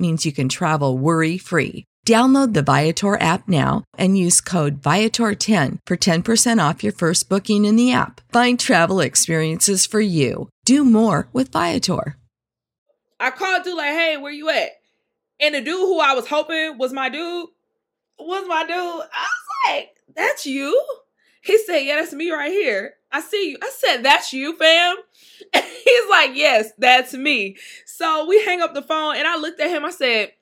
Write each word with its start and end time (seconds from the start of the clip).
means 0.00 0.26
you 0.26 0.32
can 0.32 0.48
travel 0.48 0.96
worry 0.96 1.38
free. 1.38 1.84
Download 2.06 2.54
the 2.54 2.62
Viator 2.62 3.20
app 3.20 3.46
now 3.46 3.84
and 3.98 4.16
use 4.16 4.40
code 4.40 4.80
Viator10 4.80 5.78
for 5.86 5.96
10% 5.96 6.68
off 6.68 6.82
your 6.82 6.92
first 6.92 7.28
booking 7.28 7.64
in 7.66 7.76
the 7.76 7.92
app. 7.92 8.20
Find 8.32 8.58
travel 8.58 9.00
experiences 9.00 9.84
for 9.84 10.00
you. 10.00 10.48
Do 10.64 10.84
more 10.84 11.28
with 11.32 11.52
Viator. 11.52 12.16
I 13.20 13.30
called 13.30 13.64
dude 13.64 13.76
like, 13.76 13.92
hey, 13.92 14.16
where 14.16 14.32
you 14.32 14.48
at? 14.48 14.70
And 15.40 15.54
the 15.54 15.60
dude 15.60 15.74
who 15.74 16.00
I 16.00 16.14
was 16.14 16.26
hoping 16.26 16.78
was 16.78 16.92
my 16.92 17.10
dude 17.10 17.48
was 18.18 18.44
my 18.48 18.62
dude. 18.62 18.76
I 18.76 18.98
was 19.02 19.06
like, 19.66 19.90
that's 20.16 20.46
you? 20.46 20.82
He 21.42 21.58
said, 21.58 21.78
yeah, 21.80 21.96
that's 21.96 22.12
me 22.12 22.30
right 22.30 22.50
here. 22.50 22.94
I 23.12 23.20
see 23.20 23.50
you. 23.50 23.58
I 23.62 23.70
said, 23.70 24.02
that's 24.02 24.32
you, 24.32 24.56
fam. 24.56 24.96
And 25.52 25.64
he's 25.84 26.10
like, 26.10 26.30
yes, 26.34 26.70
that's 26.78 27.14
me. 27.14 27.56
So 27.86 28.26
we 28.26 28.42
hang 28.44 28.60
up 28.60 28.74
the 28.74 28.82
phone 28.82 29.16
and 29.16 29.26
I 29.26 29.36
looked 29.36 29.60
at 29.60 29.70
him. 29.70 29.84
I 29.84 29.90
said, 29.90 30.32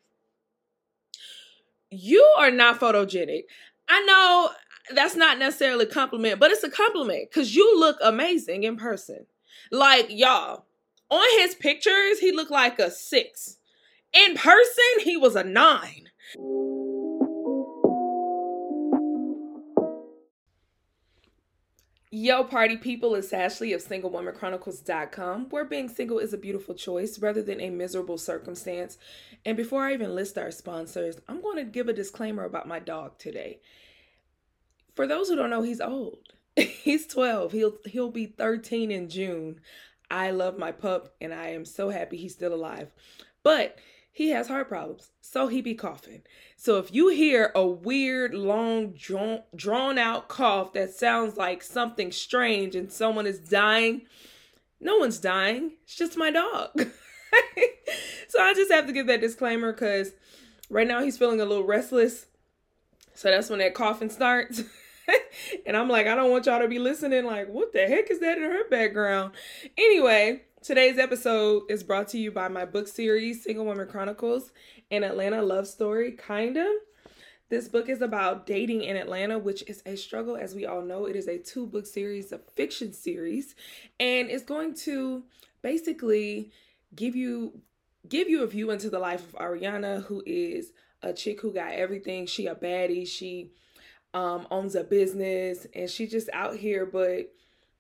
you 1.91 2.23
are 2.39 2.51
not 2.51 2.81
photogenic. 2.81 3.43
I 3.89 4.03
know 4.03 4.51
that's 4.95 5.17
not 5.17 5.39
necessarily 5.39 5.85
a 5.85 5.89
compliment, 5.89 6.41
but 6.41 6.51
it's 6.51 6.65
a 6.65 6.71
compliment 6.71 7.31
because 7.31 7.55
you 7.55 7.79
look 7.79 7.97
amazing 8.03 8.65
in 8.65 8.77
person. 8.77 9.27
Like, 9.71 10.07
y'all, 10.11 10.65
on 11.11 11.41
his 11.41 11.55
pictures, 11.55 12.19
he 12.21 12.33
looked 12.33 12.51
like 12.51 12.79
a 12.79 12.91
six. 12.91 13.59
In 14.13 14.35
person, 14.35 15.05
he 15.05 15.17
was 15.17 15.37
a 15.37 15.45
nine. 15.45 16.09
Yo, 22.21 22.43
party 22.43 22.77
people, 22.77 23.15
it's 23.15 23.33
Ashley 23.33 23.73
of 23.73 23.81
SingleWomanChronicles.com, 23.81 25.51
where 25.51 25.65
being 25.65 25.89
single 25.89 26.19
is 26.19 26.33
a 26.33 26.37
beautiful 26.37 26.75
choice 26.75 27.21
rather 27.21 27.41
than 27.41 27.61
a 27.61 27.71
miserable 27.71 28.19
circumstance. 28.19 28.99
And 29.45 29.57
before 29.57 29.85
I 29.85 29.93
even 29.93 30.17
list 30.17 30.37
our 30.37 30.51
sponsors, 30.51 31.21
I'm 31.29 31.41
going 31.41 31.59
to 31.59 31.63
give 31.63 31.87
a 31.87 31.93
disclaimer 31.93 32.43
about 32.43 32.67
my 32.67 32.81
dog 32.81 33.19
today. 33.19 33.61
For 34.97 35.07
those 35.07 35.29
who 35.29 35.37
don't 35.37 35.49
know, 35.49 35.63
he's 35.63 35.81
old. 35.81 36.33
he's 36.57 37.07
12. 37.07 37.53
He'll 37.53 37.77
he'll 37.87 38.11
be 38.11 38.27
13 38.27 38.91
in 38.91 39.09
June. 39.09 39.61
I 40.11 40.33
love 40.33 40.59
my 40.59 40.73
pup 40.73 41.15
and 41.21 41.33
I 41.33 41.51
am 41.51 41.65
so 41.65 41.91
happy 41.91 42.17
he's 42.17 42.35
still 42.35 42.53
alive. 42.53 42.91
But 43.45 43.79
he 44.19 44.31
has 44.31 44.49
heart 44.49 44.69
problems, 44.69 45.13
so 45.21 45.47
he 45.47 45.61
be 45.61 45.75
coughing. 45.75 46.23
So 46.57 46.79
if 46.79 46.93
you 46.93 47.07
hear 47.11 47.53
a 47.55 47.65
weird, 47.65 48.35
long, 48.35 48.95
drawn, 48.95 49.45
drawn 49.55 49.97
out 49.97 50.27
cough 50.27 50.73
that 50.73 50.91
sounds 50.91 51.37
like 51.37 51.63
something 51.63 52.11
strange 52.11 52.75
and 52.75 52.91
someone 52.91 53.29
is 53.29 53.39
dying, 53.39 54.03
no 54.81 54.97
one's 54.97 55.19
dying. 55.19 55.75
It's 55.85 55.95
just 55.95 56.17
my 56.17 56.33
dog. 56.33 56.71
so 58.29 58.43
I 58.43 58.55
just 58.55 58.73
have 58.73 58.89
to 58.89 58.93
give 58.93 59.07
that 59.07 59.21
disclaimer 59.21 59.73
because 59.73 60.11
right 60.69 60.89
now 60.89 61.01
he's 61.01 61.17
feeling 61.17 61.41
a 61.41 61.45
little 61.45 61.63
restless. 61.63 62.27
So 63.15 63.31
that's 63.31 63.49
when 63.49 63.61
that 63.61 63.75
coughing 63.75 64.11
starts. 64.11 64.65
and 65.67 65.77
I'm 65.77 65.89
like, 65.89 66.07
I 66.07 66.15
don't 66.15 66.31
want 66.31 66.47
y'all 66.47 66.61
to 66.61 66.69
be 66.69 66.79
listening, 66.79 67.25
like, 67.25 67.49
what 67.49 67.73
the 67.73 67.87
heck 67.87 68.11
is 68.11 68.21
that 68.21 68.39
in 68.39 68.45
her 68.45 68.69
background? 68.69 69.33
Anyway, 69.77 70.43
Today's 70.61 70.99
episode 70.99 71.63
is 71.71 71.85
brought 71.85 72.09
to 72.09 72.19
you 72.19 72.33
by 72.33 72.49
my 72.49 72.65
book 72.65 72.89
series, 72.89 73.45
Single 73.45 73.65
Woman 73.65 73.87
Chronicles, 73.87 74.51
an 74.91 75.05
Atlanta 75.05 75.41
love 75.41 75.69
story, 75.69 76.13
kinda. 76.13 76.69
This 77.49 77.69
book 77.69 77.89
is 77.89 78.03
about 78.03 78.45
dating 78.45 78.83
in 78.83 78.97
Atlanta, 78.97 79.39
which 79.39 79.63
is 79.69 79.83
a 79.87 79.97
struggle, 79.97 80.37
as 80.37 80.57
we 80.57 80.67
all 80.67 80.83
know. 80.83 81.07
It 81.07 81.15
is 81.15 81.29
a 81.29 81.39
two 81.39 81.67
book 81.67 81.87
series, 81.87 82.33
a 82.33 82.39
fiction 82.39 82.93
series, 82.93 83.55
and 84.01 84.29
it's 84.29 84.43
going 84.43 84.75
to 84.75 85.23
basically 85.63 86.51
give 86.95 87.15
you 87.15 87.63
give 88.09 88.29
you 88.29 88.43
a 88.43 88.47
view 88.49 88.71
into 88.71 88.91
the 88.91 88.99
life 88.99 89.29
of 89.29 89.41
Ariana, 89.41 90.05
who 90.05 90.25
is 90.27 90.73
a 91.03 91.13
chick 91.13 91.41
who 91.41 91.53
got 91.53 91.73
everything. 91.73 92.27
She 92.27 92.47
a 92.47 92.55
baddie. 92.57 93.07
She 93.07 93.53
um, 94.15 94.47
owns 94.51 94.75
a 94.75 94.85
business, 94.85 95.67
and 95.75 95.89
she's 95.89 96.11
just 96.11 96.29
out 96.33 96.57
here, 96.57 96.87
but 96.87 97.33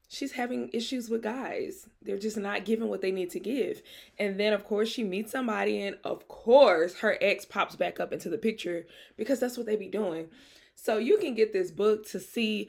she's 0.08 0.32
having 0.32 0.70
issues 0.72 1.08
with 1.08 1.22
guys. 1.22 1.88
They're 2.02 2.18
just 2.18 2.36
not 2.36 2.64
giving 2.64 2.88
what 2.88 3.00
they 3.00 3.12
need 3.12 3.30
to 3.30 3.40
give. 3.40 3.82
And 4.18 4.38
then, 4.38 4.52
of 4.52 4.64
course, 4.64 4.88
she 4.88 5.04
meets 5.04 5.32
somebody, 5.32 5.82
and 5.82 5.96
of 6.04 6.28
course, 6.28 6.98
her 6.98 7.16
ex 7.20 7.44
pops 7.44 7.76
back 7.76 8.00
up 8.00 8.12
into 8.12 8.28
the 8.28 8.38
picture 8.38 8.86
because 9.16 9.40
that's 9.40 9.56
what 9.56 9.66
they 9.66 9.76
be 9.76 9.88
doing. 9.88 10.28
So, 10.74 10.98
you 10.98 11.18
can 11.18 11.34
get 11.34 11.52
this 11.52 11.70
book 11.70 12.06
to 12.10 12.20
see 12.20 12.68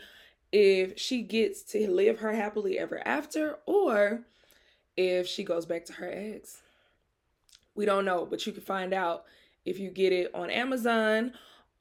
if 0.51 0.97
she 0.97 1.21
gets 1.21 1.61
to 1.61 1.89
live 1.89 2.19
her 2.19 2.33
happily 2.33 2.79
ever 2.79 3.05
after 3.07 3.57
or 3.65 4.21
if 4.97 5.27
she 5.27 5.43
goes 5.43 5.65
back 5.65 5.85
to 5.85 5.93
her 5.93 6.11
ex. 6.11 6.61
We 7.75 7.85
don't 7.85 8.05
know, 8.05 8.25
but 8.25 8.45
you 8.45 8.51
can 8.51 8.63
find 8.63 8.93
out 8.93 9.25
if 9.63 9.79
you 9.79 9.89
get 9.89 10.11
it 10.11 10.33
on 10.33 10.49
Amazon, 10.49 11.33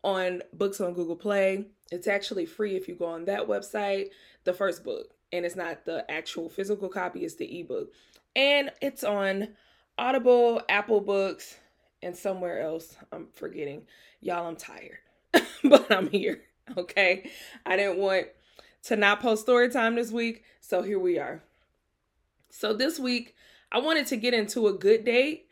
on 0.02 0.42
Books 0.52 0.80
on 0.80 0.94
Google 0.94 1.16
Play. 1.16 1.66
It's 1.90 2.06
actually 2.06 2.46
free 2.46 2.76
if 2.76 2.88
you 2.88 2.94
go 2.94 3.06
on 3.06 3.24
that 3.26 3.48
website. 3.48 4.08
The 4.44 4.52
first 4.52 4.84
book 4.84 5.14
and 5.32 5.44
it's 5.44 5.56
not 5.56 5.84
the 5.84 6.10
actual 6.10 6.48
physical 6.48 6.88
copy, 6.88 7.24
it's 7.24 7.36
the 7.36 7.60
ebook. 7.60 7.92
And 8.34 8.70
it's 8.80 9.04
on 9.04 9.48
Audible, 9.96 10.62
Apple 10.68 11.00
Books, 11.00 11.56
and 12.02 12.16
somewhere 12.16 12.60
else. 12.60 12.96
I'm 13.12 13.28
forgetting. 13.34 13.82
Y'all, 14.20 14.46
I'm 14.46 14.56
tired, 14.56 14.98
but 15.64 15.90
I'm 15.90 16.08
here. 16.08 16.42
Okay. 16.76 17.30
I 17.66 17.76
didn't 17.76 17.98
want 17.98 18.26
to 18.84 18.96
not 18.96 19.20
post 19.20 19.42
story 19.42 19.70
time 19.70 19.96
this 19.96 20.10
week, 20.10 20.44
so 20.60 20.82
here 20.82 20.98
we 20.98 21.18
are. 21.18 21.42
So 22.50 22.72
this 22.72 22.98
week, 22.98 23.34
I 23.70 23.78
wanted 23.78 24.06
to 24.08 24.16
get 24.16 24.34
into 24.34 24.68
a 24.68 24.72
good 24.72 25.04
date. 25.04 25.46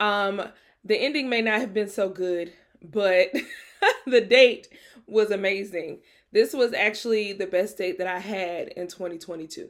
Um, 0.00 0.42
the 0.84 0.96
ending 0.96 1.28
may 1.28 1.42
not 1.42 1.60
have 1.60 1.74
been 1.74 1.88
so 1.88 2.08
good, 2.08 2.52
but 2.82 3.28
the 4.06 4.20
date 4.20 4.68
was 5.06 5.30
amazing. 5.30 6.00
This 6.32 6.52
was 6.52 6.72
actually 6.72 7.32
the 7.32 7.46
best 7.46 7.78
date 7.78 7.98
that 7.98 8.06
I 8.06 8.20
had 8.20 8.68
in 8.68 8.86
2022. 8.86 9.68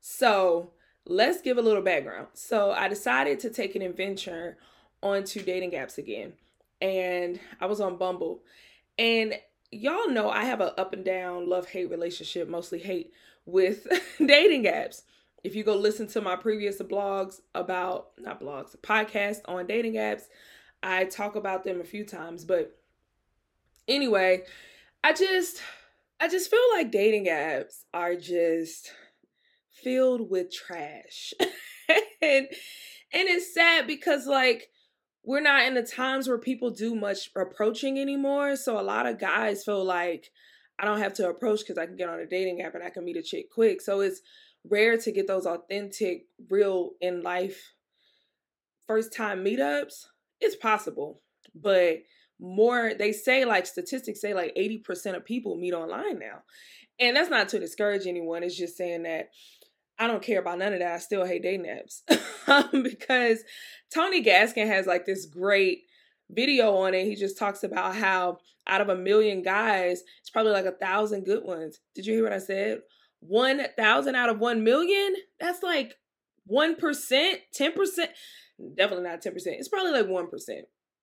So 0.00 0.72
let's 1.06 1.40
give 1.40 1.58
a 1.58 1.62
little 1.62 1.82
background. 1.82 2.28
So 2.34 2.72
I 2.72 2.88
decided 2.88 3.40
to 3.40 3.50
take 3.50 3.74
an 3.76 3.82
adventure 3.82 4.56
onto 5.02 5.42
dating 5.42 5.72
apps 5.72 5.98
again. 5.98 6.34
And 6.80 7.38
I 7.60 7.66
was 7.66 7.80
on 7.80 7.96
Bumble. 7.96 8.42
And 8.98 9.34
y'all 9.70 10.08
know 10.08 10.30
I 10.30 10.44
have 10.44 10.60
an 10.60 10.70
up 10.76 10.92
and 10.92 11.04
down 11.04 11.48
love 11.48 11.68
hate 11.68 11.90
relationship, 11.90 12.48
mostly 12.48 12.78
hate 12.78 13.12
with 13.46 13.86
dating 14.18 14.64
apps. 14.64 15.02
If 15.44 15.56
you 15.56 15.64
go 15.64 15.76
listen 15.76 16.06
to 16.08 16.20
my 16.20 16.36
previous 16.36 16.78
blogs 16.78 17.40
about, 17.54 18.10
not 18.18 18.40
blogs, 18.40 18.76
podcast 18.76 19.40
on 19.46 19.66
dating 19.66 19.94
apps, 19.94 20.22
I 20.82 21.04
talk 21.04 21.36
about 21.36 21.64
them 21.64 21.80
a 21.80 21.84
few 21.84 22.04
times. 22.04 22.44
But 22.44 22.76
anyway, 23.86 24.44
I 25.04 25.12
just 25.12 25.62
I 26.20 26.28
just 26.28 26.50
feel 26.50 26.60
like 26.74 26.90
dating 26.90 27.26
apps 27.26 27.84
are 27.92 28.14
just 28.14 28.92
filled 29.82 30.30
with 30.30 30.52
trash. 30.52 31.32
and 31.40 32.46
and 33.12 33.28
it's 33.28 33.54
sad 33.54 33.86
because 33.86 34.26
like 34.26 34.68
we're 35.24 35.40
not 35.40 35.66
in 35.66 35.74
the 35.74 35.82
times 35.82 36.26
where 36.26 36.38
people 36.38 36.70
do 36.70 36.94
much 36.94 37.30
approaching 37.36 37.98
anymore. 37.98 38.56
So 38.56 38.78
a 38.78 38.82
lot 38.82 39.06
of 39.06 39.20
guys 39.20 39.64
feel 39.64 39.84
like 39.84 40.30
I 40.78 40.84
don't 40.84 40.98
have 40.98 41.14
to 41.14 41.28
approach 41.28 41.60
because 41.60 41.78
I 41.78 41.86
can 41.86 41.96
get 41.96 42.08
on 42.08 42.18
a 42.18 42.26
dating 42.26 42.60
app 42.62 42.74
and 42.74 42.82
I 42.82 42.90
can 42.90 43.04
meet 43.04 43.16
a 43.16 43.22
chick 43.22 43.50
quick. 43.52 43.80
So 43.80 44.00
it's 44.00 44.20
rare 44.68 44.96
to 44.96 45.12
get 45.12 45.28
those 45.28 45.46
authentic, 45.46 46.26
real 46.50 46.90
in 47.00 47.22
life 47.22 47.74
first 48.86 49.14
time 49.14 49.44
meetups. 49.44 50.06
It's 50.42 50.56
possible, 50.56 51.22
but 51.54 51.98
more 52.38 52.92
they 52.98 53.12
say 53.12 53.44
like 53.44 53.66
statistics 53.66 54.20
say 54.20 54.34
like 54.34 54.54
80% 54.56 55.16
of 55.16 55.24
people 55.24 55.56
meet 55.56 55.74
online 55.74 56.18
now 56.18 56.42
and 56.98 57.16
that's 57.16 57.30
not 57.30 57.48
to 57.50 57.60
discourage 57.60 58.04
anyone 58.04 58.42
it's 58.42 58.56
just 58.56 58.76
saying 58.76 59.04
that 59.04 59.28
i 59.96 60.08
don't 60.08 60.24
care 60.24 60.40
about 60.40 60.58
none 60.58 60.72
of 60.72 60.80
that 60.80 60.94
i 60.94 60.98
still 60.98 61.24
hate 61.24 61.44
dating 61.44 61.66
apps 61.66 62.00
because 62.82 63.44
tony 63.94 64.24
gaskin 64.24 64.66
has 64.66 64.86
like 64.86 65.06
this 65.06 65.26
great 65.26 65.82
video 66.32 66.76
on 66.76 66.94
it, 66.94 67.06
he 67.06 67.14
just 67.14 67.38
talks 67.38 67.62
about 67.62 67.94
how 67.94 68.38
out 68.66 68.80
of 68.80 68.88
a 68.88 68.96
million 68.96 69.42
guys, 69.42 70.02
it's 70.20 70.30
probably 70.30 70.52
like 70.52 70.64
a 70.64 70.72
thousand 70.72 71.24
good 71.24 71.44
ones. 71.44 71.80
Did 71.94 72.06
you 72.06 72.14
hear 72.14 72.24
what 72.24 72.32
I 72.32 72.38
said? 72.38 72.80
1,000 73.20 74.14
out 74.14 74.30
of 74.30 74.38
1 74.38 74.64
million? 74.64 75.14
That's 75.38 75.62
like 75.62 75.94
1%, 76.50 76.76
10%. 76.78 78.06
Definitely 78.76 79.08
not 79.08 79.22
10%. 79.22 79.32
It's 79.46 79.68
probably 79.68 79.92
like 79.92 80.06
1%. 80.06 80.28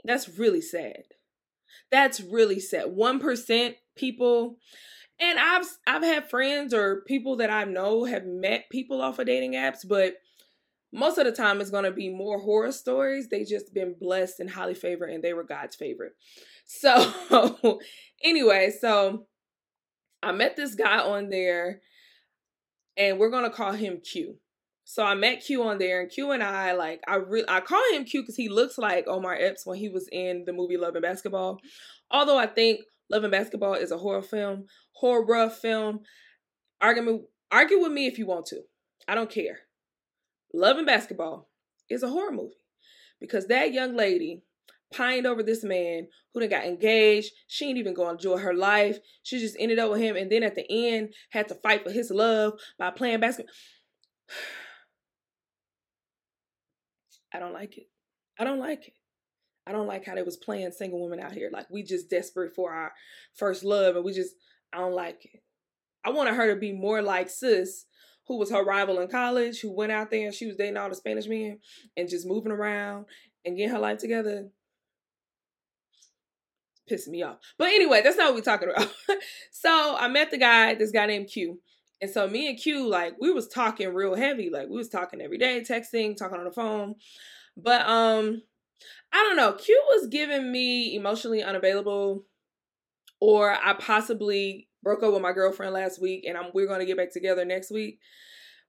That's 0.06 0.30
really 0.38 0.62
sad. 0.62 1.04
That's 1.92 2.22
really 2.22 2.60
sad. 2.60 2.86
1% 2.88 3.76
people 3.96 4.58
and 5.20 5.38
I've 5.38 5.66
I've 5.86 6.04
had 6.04 6.30
friends 6.30 6.74
or 6.74 7.02
people 7.02 7.38
that 7.38 7.50
I 7.50 7.66
know 7.66 8.06
have 8.06 8.26
met 8.26 8.70
people 8.70 9.02
off 9.02 9.20
of 9.20 9.28
dating 9.28 9.54
apps, 9.54 9.88
but 9.88 10.14
most 10.92 11.18
of 11.18 11.26
the 11.26 11.32
time 11.32 11.62
it's 11.62 11.70
going 11.70 11.84
to 11.84 11.92
be 11.92 12.10
more 12.10 12.40
horror 12.40 12.72
stories. 12.72 13.28
They 13.30 13.44
just 13.44 13.74
been 13.74 13.96
blessed 14.00 14.40
and 14.40 14.50
highly 14.50 14.74
favored 14.74 15.10
and 15.10 15.24
they 15.24 15.34
were 15.34 15.44
God's 15.44 15.76
favorite. 15.76 16.14
So 16.72 17.80
anyway, 18.24 18.72
so 18.80 19.26
I 20.22 20.32
met 20.34 20.56
this 20.56 20.76
guy 20.76 21.00
on 21.00 21.30
there 21.30 21.82
and 22.96 23.18
we're 23.18 23.32
going 23.32 23.50
to 23.50 23.50
call 23.50 23.72
him 23.72 24.02
Q. 24.02 24.36
So 24.90 25.04
I 25.04 25.14
met 25.14 25.46
Q 25.46 25.62
on 25.66 25.78
there, 25.78 26.02
and 26.02 26.10
Q 26.10 26.32
and 26.32 26.42
I 26.42 26.72
like 26.72 27.00
I 27.08 27.18
re- 27.18 27.46
I 27.48 27.60
call 27.60 27.80
him 27.94 28.06
Q 28.06 28.24
because 28.24 28.36
he 28.36 28.50
looks 28.50 28.76
like 28.76 29.08
Omar 29.08 29.36
Epps 29.36 29.64
when 29.64 29.78
he 29.78 29.88
was 29.88 30.10
in 30.12 30.46
the 30.48 30.52
movie 30.52 30.78
Love 30.78 30.96
and 30.96 31.04
Basketball. 31.04 31.60
Although 32.10 32.40
I 32.40 32.48
think 32.48 32.80
Love 33.08 33.24
and 33.24 33.30
Basketball 33.30 33.76
is 33.76 33.92
a 33.92 34.00
horror 34.00 34.24
film, 34.24 34.66
horror 34.94 35.48
film. 35.52 36.00
Argue 36.82 37.28
argue 37.52 37.80
with 37.80 37.92
me 37.92 38.08
if 38.08 38.18
you 38.18 38.26
want 38.26 38.48
to. 38.48 38.62
I 39.08 39.14
don't 39.14 39.30
care. 39.30 39.60
Love 40.56 40.78
and 40.78 40.88
Basketball 40.88 41.52
is 41.88 42.02
a 42.02 42.10
horror 42.10 42.32
movie 42.32 42.58
because 43.22 43.46
that 43.46 43.72
young 43.72 43.96
lady 43.96 44.42
pined 44.92 45.28
over 45.28 45.44
this 45.44 45.64
man 45.64 46.08
who 46.34 46.40
then 46.40 46.50
got 46.50 46.66
engaged. 46.66 47.32
She 47.46 47.70
ain't 47.70 47.78
even 47.78 47.94
gonna 47.94 48.14
enjoy 48.14 48.38
her 48.38 48.56
life. 48.56 48.98
She 49.22 49.40
just 49.40 49.56
ended 49.60 49.78
up 49.78 49.92
with 49.92 50.02
him, 50.02 50.16
and 50.16 50.32
then 50.32 50.42
at 50.42 50.56
the 50.56 50.66
end 50.68 51.14
had 51.30 51.48
to 51.50 51.54
fight 51.54 51.84
for 51.84 51.92
his 51.92 52.10
love 52.10 52.54
by 52.80 52.90
playing 52.90 53.20
basketball. 53.20 53.54
I 57.34 57.40
don't 57.40 57.54
like 57.54 57.78
it. 57.78 57.88
I 58.40 58.44
don't 58.44 58.60
like 58.60 58.88
it. 58.88 58.94
I 59.68 59.72
don't 59.72 59.88
like 59.88 60.06
how 60.06 60.16
they 60.16 60.24
was 60.24 60.38
playing 60.38 60.72
single 60.72 61.02
women 61.04 61.20
out 61.20 61.34
here. 61.34 61.50
Like 61.52 61.70
we 61.70 61.84
just 61.84 62.10
desperate 62.10 62.56
for 62.56 62.74
our 62.74 62.92
first 63.36 63.64
love 63.64 63.96
and 63.96 64.04
we 64.04 64.14
just 64.14 64.36
I 64.74 64.78
don't 64.80 64.96
like 64.96 65.26
it. 65.26 65.44
I 66.04 66.12
wanted 66.12 66.36
her 66.36 66.54
to 66.54 66.60
be 66.60 66.72
more 66.72 67.02
like 67.02 67.30
sis, 67.30 67.86
who 68.28 68.38
was 68.38 68.52
her 68.52 68.64
rival 68.64 69.00
in 69.00 69.10
college, 69.10 69.60
who 69.60 69.72
went 69.72 69.92
out 69.92 70.10
there 70.10 70.26
and 70.26 70.34
she 70.34 70.48
was 70.48 70.56
dating 70.56 70.78
all 70.78 70.90
the 70.90 70.96
Spanish 70.96 71.28
men 71.28 71.60
and 71.98 72.10
just 72.10 72.28
moving 72.28 72.52
around 72.52 73.06
and 73.46 73.58
getting 73.58 73.72
her 73.72 73.80
life 73.80 74.00
together. 74.00 74.50
Pissing 76.90 77.10
me 77.10 77.24
off. 77.24 77.38
But 77.58 77.68
anyway, 77.68 78.02
that's 78.04 78.18
not 78.18 78.28
what 78.28 78.36
we're 78.36 78.42
talking 78.42 78.70
about. 78.70 78.92
so 79.52 79.96
I 80.00 80.08
met 80.08 80.32
the 80.32 80.38
guy, 80.38 80.74
this 80.74 80.92
guy 80.92 81.06
named 81.06 81.28
Q. 81.28 81.60
And 82.02 82.10
so 82.10 82.28
me 82.28 82.50
and 82.50 82.58
Q, 82.58 82.88
like, 82.88 83.16
we 83.20 83.32
was 83.32 83.48
talking 83.48 83.94
real 83.94 84.16
heavy. 84.16 84.50
Like 84.50 84.70
we 84.70 84.78
was 84.78 84.90
talking 84.90 85.22
every 85.22 85.38
day, 85.38 85.62
texting, 85.62 86.16
talking 86.16 86.38
on 86.38 86.46
the 86.46 86.52
phone. 86.52 86.96
But 87.58 87.82
um, 87.82 88.42
I 89.12 89.18
don't 89.18 89.36
know. 89.36 89.54
Q 89.54 89.82
was 89.90 90.08
giving 90.08 90.52
me 90.52 90.96
emotionally 90.96 91.44
unavailable, 91.44 92.26
or 93.20 93.52
I 93.52 93.74
possibly 93.74 94.70
broke 94.82 95.04
up 95.04 95.12
with 95.12 95.22
my 95.22 95.34
girlfriend 95.34 95.74
last 95.74 96.02
week, 96.02 96.26
and 96.28 96.38
I'm 96.38 96.52
we're 96.54 96.68
gonna 96.68 96.86
get 96.86 96.98
back 96.98 97.12
together 97.12 97.44
next 97.44 97.72
week. 97.72 98.00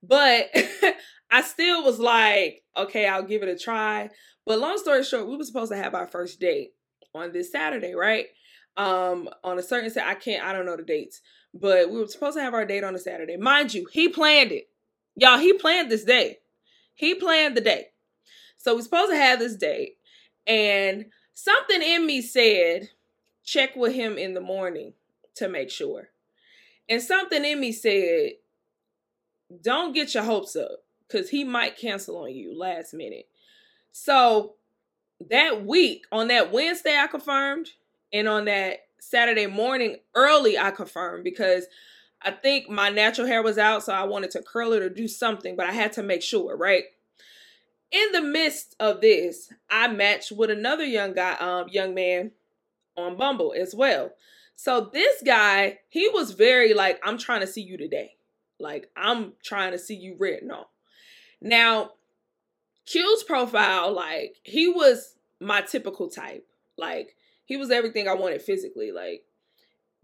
But 0.03 0.49
I 1.31 1.43
still 1.43 1.85
was 1.85 1.99
like, 1.99 2.63
okay, 2.77 3.07
I'll 3.07 3.23
give 3.23 3.43
it 3.43 3.49
a 3.49 3.59
try. 3.59 4.11
But 4.47 4.59
long 4.59 4.79
story 4.79 5.05
short, 5.05 5.29
we 5.29 5.37
were 5.37 5.45
supposed 5.45 5.71
to 5.73 5.79
have 5.79 5.95
our 5.95 6.07
first 6.07 6.41
date 6.41 6.71
on 7.15 7.33
this 7.33 7.53
Saturday, 7.53 7.95
right? 7.95 8.27
Um, 8.77 9.29
on 9.45 9.59
a 9.59 9.63
certain 9.63 9.91
set, 9.91 10.07
I 10.07 10.15
can't, 10.15 10.45
I 10.45 10.53
don't 10.53 10.65
know 10.65 10.77
the 10.77 10.83
dates, 10.83 11.21
but 11.55 11.91
we 11.91 11.99
were 11.99 12.07
supposed 12.07 12.37
to 12.37 12.43
have 12.43 12.55
our 12.55 12.65
date 12.65 12.85
on 12.85 12.95
a 12.95 12.99
Saturday. 12.99 13.37
Mind 13.37 13.75
you, 13.75 13.87
he 13.93 14.09
planned 14.09 14.53
it. 14.53 14.69
Y'all, 15.17 15.39
he 15.39 15.53
planned 15.53 15.91
this 15.91 16.05
day. 16.05 16.39
He 16.95 17.15
planned 17.15 17.57
the 17.57 17.61
day. 17.61 17.87
So 18.57 18.75
we're 18.75 18.83
supposed 18.83 19.11
to 19.11 19.17
have 19.17 19.39
this 19.39 19.57
date. 19.57 19.97
And 20.47 21.07
something 21.35 21.83
in 21.83 22.07
me 22.07 22.23
said, 22.23 22.91
check 23.45 23.75
with 23.75 23.95
him 23.95 24.19
in 24.19 24.35
the 24.35 24.41
morning 24.41 24.93
to 25.37 25.49
make 25.49 25.71
sure. 25.71 26.11
And 26.89 27.03
something 27.03 27.45
in 27.45 27.61
me 27.61 27.73
said, 27.73 28.33
don't 29.63 29.95
get 29.95 30.15
your 30.15 30.23
hopes 30.23 30.55
up 30.57 30.85
because 31.07 31.31
he 31.31 31.45
might 31.45 31.79
cancel 31.79 32.19
on 32.19 32.35
you 32.35 32.57
last 32.57 32.95
minute. 32.95 33.29
So 33.93 34.55
that 35.29 35.65
week, 35.65 36.05
on 36.13 36.29
that 36.29 36.53
Wednesday, 36.53 36.97
I 36.97 37.07
confirmed. 37.07 37.71
And 38.13 38.27
on 38.27 38.47
that 38.47 38.87
Saturday 39.01 39.47
morning, 39.47 39.97
early, 40.15 40.59
I 40.59 40.71
confirmed 40.71 41.25
because 41.25 41.67
I 42.23 42.31
think 42.31 42.69
my 42.69 42.91
natural 42.91 43.27
hair 43.27 43.43
was 43.43 43.59
out. 43.59 43.85
So 43.85 43.93
I 43.93 44.05
wanted 44.05 44.31
to 44.33 44.43
curl 44.43 44.73
it 44.73 44.83
or 44.83 44.89
do 44.89 45.09
something, 45.09 45.57
but 45.57 45.67
I 45.67 45.73
had 45.73 45.93
to 45.95 46.03
make 46.03 46.23
sure, 46.23 46.57
right? 46.57 46.85
in 47.91 48.13
the 48.13 48.23
midst 48.23 48.77
of 48.79 49.01
this, 49.01 49.53
I 49.69 49.89
matched 49.89 50.33
with 50.33 50.51
another 50.51 50.85
young 50.85 51.13
guy, 51.13 51.35
um, 51.35 51.69
young 51.69 51.95
man 51.95 52.33
on 52.97 53.17
Bumble 53.17 53.55
as 53.57 53.75
well. 53.75 54.13
So 54.55 54.91
this 54.93 55.23
guy, 55.25 55.79
he 55.89 56.09
was 56.09 56.33
very 56.33 56.75
like, 56.75 57.01
I'm 57.05 57.19
trying 57.19 57.41
to 57.41 57.47
see 57.47 57.63
you 57.63 57.77
today. 57.77 58.17
Like, 58.59 58.91
I'm 58.97 59.33
trying 59.43 59.73
to 59.73 59.79
see 59.79 59.95
you 59.95 60.17
written 60.19 60.51
on. 60.51 60.67
Now, 61.41 61.93
Q's 62.87 63.23
profile, 63.25 63.93
like, 63.93 64.37
he 64.43 64.69
was 64.69 65.15
my 65.41 65.63
typical 65.63 66.09
type. 66.09 66.47
Like, 66.77 67.17
he 67.51 67.57
was 67.57 67.73
everything 67.73 68.07
I 68.07 68.15
wanted 68.15 68.43
physically. 68.43 68.93
Like, 68.93 69.25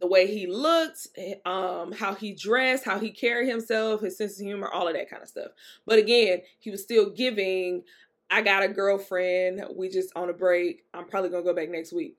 the 0.00 0.08
way 0.08 0.26
he 0.26 0.48
looked, 0.48 1.06
um, 1.44 1.92
how 1.92 2.12
he 2.12 2.34
dressed, 2.34 2.84
how 2.84 2.98
he 2.98 3.12
carried 3.12 3.48
himself, 3.48 4.00
his 4.00 4.18
sense 4.18 4.40
of 4.40 4.44
humor, 4.44 4.68
all 4.68 4.88
of 4.88 4.94
that 4.94 5.08
kind 5.08 5.22
of 5.22 5.28
stuff. 5.28 5.52
But 5.86 6.00
again, 6.00 6.40
he 6.58 6.72
was 6.72 6.82
still 6.82 7.08
giving. 7.08 7.84
I 8.28 8.42
got 8.42 8.64
a 8.64 8.68
girlfriend. 8.68 9.64
We 9.76 9.88
just 9.88 10.10
on 10.16 10.28
a 10.28 10.32
break. 10.32 10.82
I'm 10.92 11.06
probably 11.06 11.30
gonna 11.30 11.44
go 11.44 11.54
back 11.54 11.70
next 11.70 11.92
week. 11.92 12.18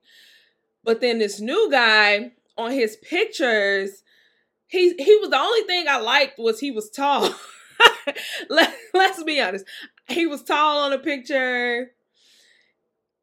But 0.85 1.01
then 1.01 1.19
this 1.19 1.41
new 1.41 1.69
guy 1.69 2.31
on 2.57 2.71
his 2.71 2.95
pictures, 2.95 4.03
he 4.67 4.93
he 4.93 5.17
was 5.17 5.29
the 5.29 5.37
only 5.37 5.63
thing 5.63 5.87
I 5.89 5.97
liked 5.97 6.39
was 6.39 6.61
he 6.61 6.71
was 6.71 6.89
tall. 6.89 7.35
Let, 8.49 8.73
let's 8.93 9.21
be 9.23 9.41
honest. 9.41 9.65
He 10.07 10.25
was 10.25 10.41
tall 10.41 10.85
on 10.85 10.93
a 10.93 10.99
picture 10.99 11.91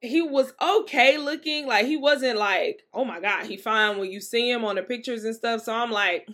he 0.05 0.23
was 0.23 0.53
okay 0.61 1.19
looking. 1.19 1.67
Like 1.67 1.87
he 1.87 1.97
wasn't 1.97 2.39
like, 2.39 2.83
oh 2.93 3.05
my 3.05 3.21
god, 3.21 3.47
he 3.47 3.57
fine 3.57 3.99
when 3.99 4.11
you 4.11 4.21
see 4.21 4.51
him 4.51 4.65
on 4.65 4.77
the 4.77 4.83
pictures 4.83 5.25
and 5.25 5.35
stuff. 5.35 5.63
So 5.63 5.75
I'm 5.75 5.91
like, 5.91 6.29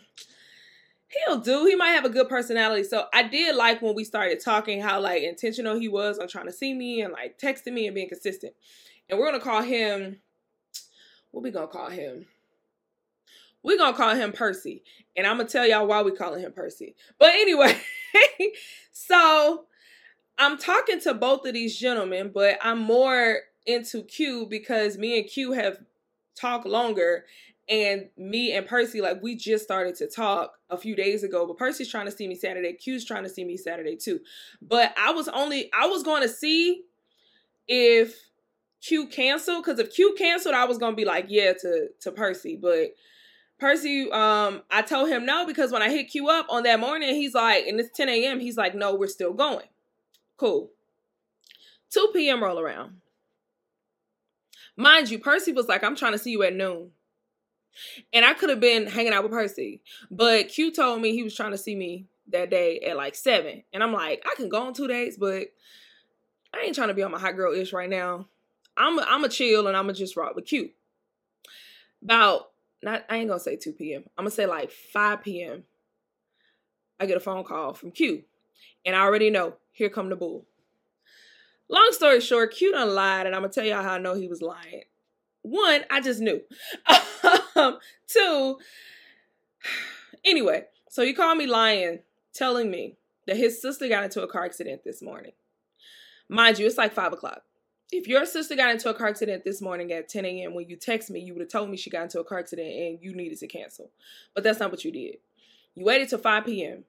he'll 1.09 1.39
do. 1.39 1.67
He 1.67 1.75
might 1.75 1.91
have 1.91 2.05
a 2.05 2.11
good 2.11 2.29
personality. 2.29 2.85
So 2.85 3.07
I 3.13 3.23
did 3.25 3.57
like 3.57 3.83
when 3.83 3.95
we 3.95 4.05
started 4.05 4.41
talking 4.41 4.81
how 4.81 5.01
like 5.01 5.23
intentional 5.23 5.79
he 5.79 5.89
was 5.89 6.19
on 6.19 6.29
trying 6.29 6.47
to 6.47 6.53
see 6.53 6.75
me 6.75 7.03
and 7.03 7.13
like 7.13 7.39
texting 7.39 7.73
me 7.73 7.87
and 7.87 7.95
being 7.95 8.09
consistent. 8.09 8.55
And 9.09 9.19
we're 9.19 9.31
gonna 9.31 9.43
call 9.43 9.63
him. 9.63 10.21
What 11.31 11.45
we 11.45 11.51
gonna 11.51 11.69
call 11.69 11.91
him? 11.91 12.27
We're 13.63 13.79
gonna 13.79 13.97
call 13.97 14.15
him 14.15 14.33
Percy. 14.33 14.83
And 15.17 15.27
I'm 15.27 15.37
gonna 15.37 15.49
tell 15.49 15.67
y'all 15.67 15.87
why 15.87 16.03
we 16.03 16.13
calling 16.13 16.41
him 16.41 16.53
Percy. 16.53 16.95
But 17.19 17.31
anyway, 17.31 17.79
so 18.93 19.67
I'm 20.39 20.57
talking 20.57 21.01
to 21.03 21.15
both 21.15 21.47
of 21.47 21.53
these 21.53 21.79
gentlemen, 21.79 22.31
but 22.33 22.59
I'm 22.63 22.79
more 22.79 23.41
into 23.67 24.03
Q 24.03 24.47
because 24.49 24.99
me 24.99 25.19
and 25.19 25.29
Q 25.29 25.53
have 25.53 25.79
talked 26.35 26.67
longer 26.67 27.25
and 27.69 28.09
me 28.17 28.53
and 28.53 28.67
Percy, 28.67 29.01
like 29.01 29.23
we 29.23 29.37
just 29.37 29.63
started 29.63 29.95
to 29.97 30.09
talk 30.09 30.59
a 30.71 30.77
few 30.77 30.97
days 30.97 31.23
ago, 31.23 31.47
but 31.47 31.57
Percy's 31.57 31.91
trying 31.91 32.07
to 32.07 32.13
see 32.13 32.27
me 32.27 32.35
Saturday. 32.35 32.73
Q's 32.73 33.05
trying 33.05 33.23
to 33.23 33.29
see 33.29 33.45
me 33.45 33.57
Saturday 33.57 33.97
too. 33.97 34.21
But 34.61 34.93
I 34.99 35.13
was 35.13 35.29
only 35.29 35.71
I 35.73 35.87
was 35.87 36.03
going 36.03 36.23
to 36.23 36.29
see 36.29 36.83
if 37.69 38.15
Q 38.83 39.07
canceled 39.07 39.65
because 39.65 39.79
if 39.79 39.95
Q 39.95 40.15
canceled, 40.19 40.55
I 40.55 40.65
was 40.65 40.79
gonna 40.79 40.97
be 40.97 41.05
like 41.05 41.27
yeah 41.29 41.53
to 41.53 41.89
to 42.01 42.11
Percy, 42.11 42.57
but 42.61 42.91
Percy, 43.61 44.11
um, 44.11 44.63
I 44.71 44.83
told 44.83 45.11
him 45.11 45.27
no 45.27 45.47
because 45.47 45.71
when 45.71 45.83
I 45.83 45.91
hit 45.91 46.11
Q 46.11 46.29
up 46.29 46.47
on 46.49 46.63
that 46.63 46.81
morning, 46.81 47.15
he's 47.15 47.35
like, 47.35 47.67
and 47.67 47.79
it's 47.79 47.95
10 47.95 48.09
a.m. 48.09 48.41
He's 48.41 48.57
like, 48.57 48.75
no, 48.75 48.95
we're 48.95 49.07
still 49.07 49.35
going. 49.35 49.67
Cool. 50.39 50.71
2 51.91 52.11
p.m. 52.15 52.43
roll 52.43 52.59
around. 52.59 52.95
Mind 54.77 55.11
you, 55.11 55.19
Percy 55.19 55.53
was 55.53 55.69
like, 55.69 55.85
I'm 55.85 55.97
trying 55.97 56.13
to 56.13 56.19
see 56.19 56.31
you 56.31 56.43
at 56.43 56.55
noon. 56.55 56.91
And 58.13 58.25
I 58.25 58.35
could 58.35 58.51
have 58.51 58.61
been 58.61 58.87
hanging 58.87 59.13
out 59.13 59.23
with 59.23 59.33
Percy. 59.33 59.83
But 60.11 60.49
Q 60.49 60.73
told 60.73 61.01
me 61.01 61.13
he 61.13 61.23
was 61.23 61.35
trying 61.35 61.53
to 61.53 61.59
see 61.59 61.75
me 61.75 62.07
that 62.33 62.51
day 62.51 62.81
at 62.81 62.97
like 62.97 63.15
seven. 63.15 63.63
And 63.73 63.83
I'm 63.83 63.93
like, 63.93 64.23
I 64.27 64.35
can 64.37 64.49
go 64.49 64.67
on 64.67 64.75
two 64.75 64.89
dates, 64.89 65.17
but 65.17 65.49
I 66.53 66.63
ain't 66.65 66.75
trying 66.75 66.89
to 66.89 66.95
be 66.95 67.03
on 67.03 67.13
my 67.13 67.19
hot 67.19 67.37
girl 67.37 67.55
ish 67.55 67.73
right 67.73 67.89
now. 67.89 68.27
I'm 68.77 68.99
a, 68.99 69.03
I'm 69.03 69.25
a 69.25 69.29
chill 69.29 69.67
and 69.67 69.77
I'm 69.77 69.91
a 69.91 69.93
just 69.93 70.17
rock 70.17 70.35
with 70.35 70.47
Q. 70.47 70.71
About 72.03 72.51
not 72.83 73.05
I 73.11 73.19
ain't 73.19 73.29
gonna 73.29 73.41
say 73.41 73.57
2 73.57 73.73
p.m. 73.73 74.05
I'm 74.17 74.25
gonna 74.25 74.31
say 74.31 74.47
like 74.47 74.71
5 74.71 75.23
p.m. 75.23 75.65
I 76.99 77.07
get 77.07 77.17
a 77.17 77.21
phone 77.21 77.45
call 77.45 77.75
from 77.75 77.91
Q. 77.91 78.23
And 78.85 78.97
I 78.97 79.01
already 79.01 79.31
know, 79.31 79.55
here 79.73 79.91
come 79.91 80.09
the 80.09 80.17
bull. 80.17 80.47
Long 81.71 81.89
story 81.93 82.21
short, 82.21 82.53
Q 82.53 82.73
done 82.73 82.95
lied, 82.95 83.27
and 83.27 83.35
I'm 83.35 83.43
gonna 83.43 83.53
tell 83.53 83.65
y'all 83.65 83.83
how 83.83 83.95
I 83.95 83.99
know 83.99 84.15
he 84.15 84.29
was 84.29 84.43
lying. 84.43 84.83
One, 85.43 85.83
I 85.91 86.01
just 86.01 86.21
knew. 86.21 86.43
um, 87.57 87.79
two, 88.07 88.59
anyway, 90.25 90.65
so 90.89 91.05
he 91.05 91.15
called 91.15 91.39
me 91.39 91.47
lying, 91.47 92.01
telling 92.35 92.71
me 92.71 92.97
that 93.27 93.37
his 93.37 93.61
sister 93.61 93.89
got 93.89 94.05
into 94.05 94.23
a 94.23 94.29
car 94.29 94.45
accident 94.45 94.83
this 94.85 95.01
morning. 95.01 95.33
Mind 96.29 96.59
you, 96.59 96.67
it's 96.67 96.79
like 96.79 96.93
five 96.93 97.13
o'clock. 97.13 97.43
If 97.93 98.07
your 98.07 98.25
sister 98.25 98.55
got 98.55 98.71
into 98.71 98.89
a 98.89 98.95
car 98.95 99.09
accident 99.09 99.45
this 99.45 99.61
morning 99.61 99.91
at 99.93 100.09
10 100.09 100.25
a.m., 100.25 100.55
when 100.55 100.69
you 100.69 100.77
text 100.77 101.11
me, 101.11 101.21
you 101.21 101.33
would 101.35 101.41
have 101.41 101.51
told 101.51 101.71
me 101.71 101.77
she 101.77 101.91
got 101.91 102.05
into 102.05 102.21
a 102.21 102.25
car 102.25 102.39
accident 102.39 102.69
and 102.69 102.99
you 103.03 103.15
needed 103.15 103.39
to 103.39 103.49
cancel. 103.49 103.91
But 104.33 104.45
that's 104.45 104.61
not 104.61 104.71
what 104.71 104.85
you 104.85 104.93
did. 104.93 105.17
You 105.75 105.85
waited 105.85 106.09
till 106.09 106.21
5 106.21 106.45
p.m., 106.45 106.85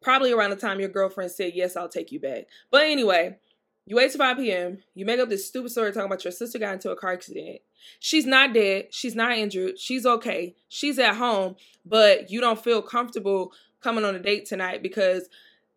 probably 0.00 0.32
around 0.32 0.50
the 0.50 0.56
time 0.56 0.80
your 0.80 0.88
girlfriend 0.88 1.30
said, 1.30 1.52
Yes, 1.54 1.76
I'll 1.76 1.88
take 1.88 2.12
you 2.12 2.18
back. 2.20 2.46
But 2.70 2.84
anyway, 2.84 3.36
you 3.86 3.96
wait 3.96 4.10
till 4.10 4.18
5 4.18 4.36
p.m., 4.36 4.78
you 4.94 5.04
make 5.04 5.18
up 5.20 5.28
this 5.28 5.46
stupid 5.46 5.70
story 5.70 5.92
talking 5.92 6.06
about 6.06 6.24
your 6.24 6.32
sister 6.32 6.58
got 6.58 6.74
into 6.74 6.90
a 6.90 6.96
car 6.96 7.12
accident. 7.12 7.60
She's 7.98 8.26
not 8.26 8.54
dead, 8.54 8.86
she's 8.90 9.14
not 9.14 9.36
injured, 9.36 9.78
she's 9.78 10.06
okay, 10.06 10.54
she's 10.68 10.98
at 10.98 11.16
home, 11.16 11.56
but 11.84 12.30
you 12.30 12.40
don't 12.40 12.62
feel 12.62 12.80
comfortable 12.82 13.52
coming 13.80 14.04
on 14.04 14.14
a 14.14 14.20
date 14.20 14.46
tonight 14.46 14.82
because 14.82 15.28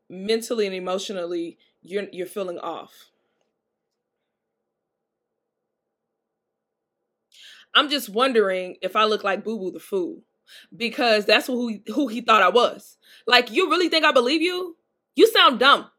mentally 0.10 0.68
and 0.68 0.76
emotionally 0.76 1.58
you're 1.82 2.06
you're 2.12 2.28
feeling 2.28 2.60
off. 2.60 3.10
I'm 7.74 7.90
just 7.90 8.10
wondering 8.10 8.78
if 8.82 8.96
I 8.96 9.04
look 9.06 9.24
like 9.24 9.44
Boo 9.44 9.58
Boo 9.58 9.72
the 9.72 9.80
Fool 9.80 10.22
because 10.76 11.26
that's 11.26 11.48
who 11.48 11.80
who 11.94 12.08
he 12.08 12.22
thought 12.22 12.42
I 12.42 12.50
was. 12.50 12.98
Like, 13.28 13.52
you 13.52 13.70
really 13.70 13.90
think 13.90 14.06
I 14.06 14.12
believe 14.12 14.42
you? 14.42 14.78
You 15.16 15.28
sound 15.28 15.60
dumb. 15.60 15.90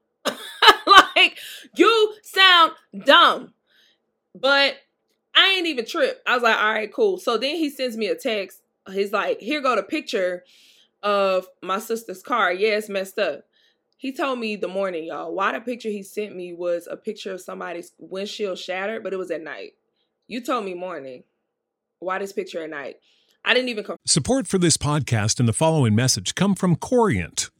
Like, 1.16 1.38
you 1.76 2.14
sound 2.22 2.72
dumb. 3.04 3.54
But 4.34 4.76
I 5.34 5.48
ain't 5.50 5.66
even 5.66 5.86
trip. 5.86 6.22
I 6.26 6.34
was 6.34 6.42
like, 6.42 6.56
all 6.56 6.72
right, 6.72 6.92
cool. 6.92 7.18
So 7.18 7.38
then 7.38 7.56
he 7.56 7.70
sends 7.70 7.96
me 7.96 8.06
a 8.06 8.14
text. 8.14 8.60
He's 8.92 9.12
like, 9.12 9.40
here 9.40 9.60
go 9.60 9.74
the 9.74 9.82
picture 9.82 10.44
of 11.02 11.46
my 11.62 11.78
sister's 11.78 12.22
car. 12.22 12.52
Yeah, 12.52 12.76
it's 12.76 12.88
messed 12.88 13.18
up. 13.18 13.44
He 13.96 14.12
told 14.12 14.38
me 14.38 14.56
the 14.56 14.68
morning, 14.68 15.04
y'all. 15.04 15.34
Why 15.34 15.52
the 15.52 15.60
picture 15.60 15.88
he 15.88 16.02
sent 16.02 16.36
me 16.36 16.52
was 16.52 16.86
a 16.90 16.96
picture 16.96 17.32
of 17.32 17.40
somebody's 17.40 17.92
windshield 17.98 18.58
shattered, 18.58 19.02
but 19.02 19.12
it 19.12 19.16
was 19.16 19.30
at 19.30 19.42
night. 19.42 19.72
You 20.28 20.42
told 20.42 20.64
me 20.64 20.74
morning. 20.74 21.24
Why 21.98 22.18
this 22.18 22.32
picture 22.32 22.62
at 22.62 22.70
night? 22.70 22.96
I 23.44 23.54
didn't 23.54 23.70
even 23.70 23.84
come. 23.84 23.96
Support 24.04 24.48
for 24.48 24.58
this 24.58 24.76
podcast 24.76 25.40
and 25.40 25.48
the 25.48 25.54
following 25.54 25.94
message 25.94 26.34
come 26.34 26.54
from 26.54 26.76
Corient. 26.76 27.48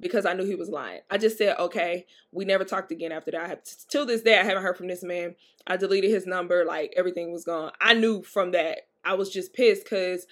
because 0.00 0.26
I 0.26 0.32
knew 0.32 0.44
he 0.44 0.54
was 0.54 0.68
lying. 0.68 1.00
I 1.10 1.18
just 1.18 1.38
said, 1.38 1.56
okay, 1.58 2.06
we 2.32 2.44
never 2.44 2.64
talked 2.64 2.92
again 2.92 3.12
after 3.12 3.32
that. 3.32 3.40
I 3.42 3.48
have 3.48 3.60
till 3.88 4.06
this 4.06 4.22
day 4.22 4.38
I 4.38 4.44
haven't 4.44 4.62
heard 4.62 4.76
from 4.76 4.88
this 4.88 5.02
man. 5.02 5.34
I 5.66 5.76
deleted 5.76 6.10
his 6.10 6.26
number, 6.26 6.64
like 6.64 6.94
everything 6.96 7.32
was 7.32 7.44
gone. 7.44 7.72
I 7.80 7.94
knew 7.94 8.22
from 8.22 8.52
that. 8.52 8.88
I 9.04 9.14
was 9.14 9.30
just 9.30 9.52
pissed 9.52 9.84
because 9.84 10.26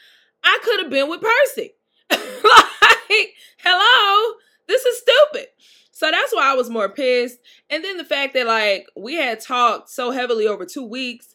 I 0.44 0.58
could 0.62 0.80
have 0.80 0.90
been 0.90 1.08
with 1.08 1.20
Percy. 1.20 1.75
like, 2.11 3.35
hello, 3.58 4.35
this 4.68 4.85
is 4.85 4.99
stupid. 4.99 5.49
So 5.90 6.11
that's 6.11 6.35
why 6.35 6.52
I 6.52 6.54
was 6.54 6.68
more 6.68 6.88
pissed. 6.88 7.38
And 7.70 7.82
then 7.82 7.96
the 7.96 8.04
fact 8.04 8.35
that 8.35 8.46
like 8.46 8.87
we 8.96 9.14
had 9.14 9.40
talked 9.40 9.88
so 9.90 10.11
heavily 10.11 10.46
over 10.46 10.66
two 10.66 10.85
weeks 10.85 11.35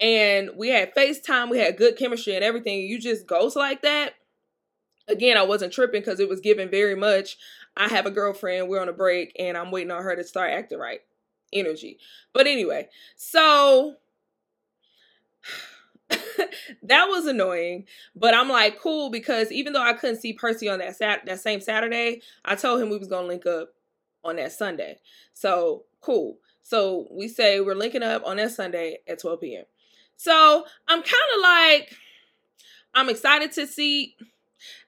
and 0.00 0.50
we 0.56 0.68
had 0.68 0.94
FaceTime, 0.94 1.48
we 1.48 1.58
had 1.58 1.76
good 1.76 1.96
chemistry 1.96 2.34
and 2.34 2.44
everything. 2.44 2.80
You 2.80 2.98
just 2.98 3.26
ghost 3.26 3.56
like 3.56 3.82
that. 3.82 4.14
Again, 5.08 5.36
I 5.36 5.42
wasn't 5.42 5.72
tripping 5.72 6.00
because 6.00 6.20
it 6.20 6.28
was 6.28 6.40
given 6.40 6.70
very 6.70 6.94
much. 6.94 7.36
I 7.76 7.88
have 7.88 8.06
a 8.06 8.10
girlfriend, 8.10 8.68
we're 8.68 8.80
on 8.80 8.88
a 8.88 8.92
break, 8.92 9.34
and 9.38 9.56
I'm 9.56 9.70
waiting 9.70 9.90
on 9.90 10.02
her 10.02 10.16
to 10.16 10.24
start 10.24 10.52
acting 10.52 10.78
right. 10.78 11.00
Energy. 11.52 11.98
But 12.32 12.46
anyway, 12.46 12.88
so 13.16 13.96
that 16.82 17.06
was 17.08 17.26
annoying. 17.26 17.84
But 18.14 18.34
I'm 18.34 18.48
like, 18.48 18.80
cool, 18.80 19.10
because 19.10 19.52
even 19.52 19.72
though 19.72 19.82
I 19.82 19.92
couldn't 19.92 20.20
see 20.20 20.32
Percy 20.32 20.68
on 20.68 20.78
that 20.78 20.96
sat 20.96 21.26
that 21.26 21.40
same 21.40 21.60
Saturday, 21.60 22.22
I 22.44 22.54
told 22.54 22.80
him 22.80 22.90
we 22.90 22.98
was 22.98 23.08
gonna 23.08 23.26
link 23.26 23.46
up 23.46 23.70
on 24.24 24.36
that 24.36 24.52
Sunday. 24.52 24.98
So 25.32 25.84
cool. 26.00 26.38
So 26.62 27.06
we 27.10 27.28
say 27.28 27.60
we're 27.60 27.74
linking 27.74 28.02
up 28.02 28.22
on 28.24 28.38
that 28.38 28.52
Sunday 28.52 28.98
at 29.06 29.20
12 29.20 29.40
p.m. 29.40 29.64
So 30.16 30.64
I'm 30.88 31.02
kind 31.02 31.30
of 31.36 31.42
like, 31.42 31.94
I'm 32.94 33.08
excited 33.08 33.52
to 33.52 33.66
see. 33.66 34.16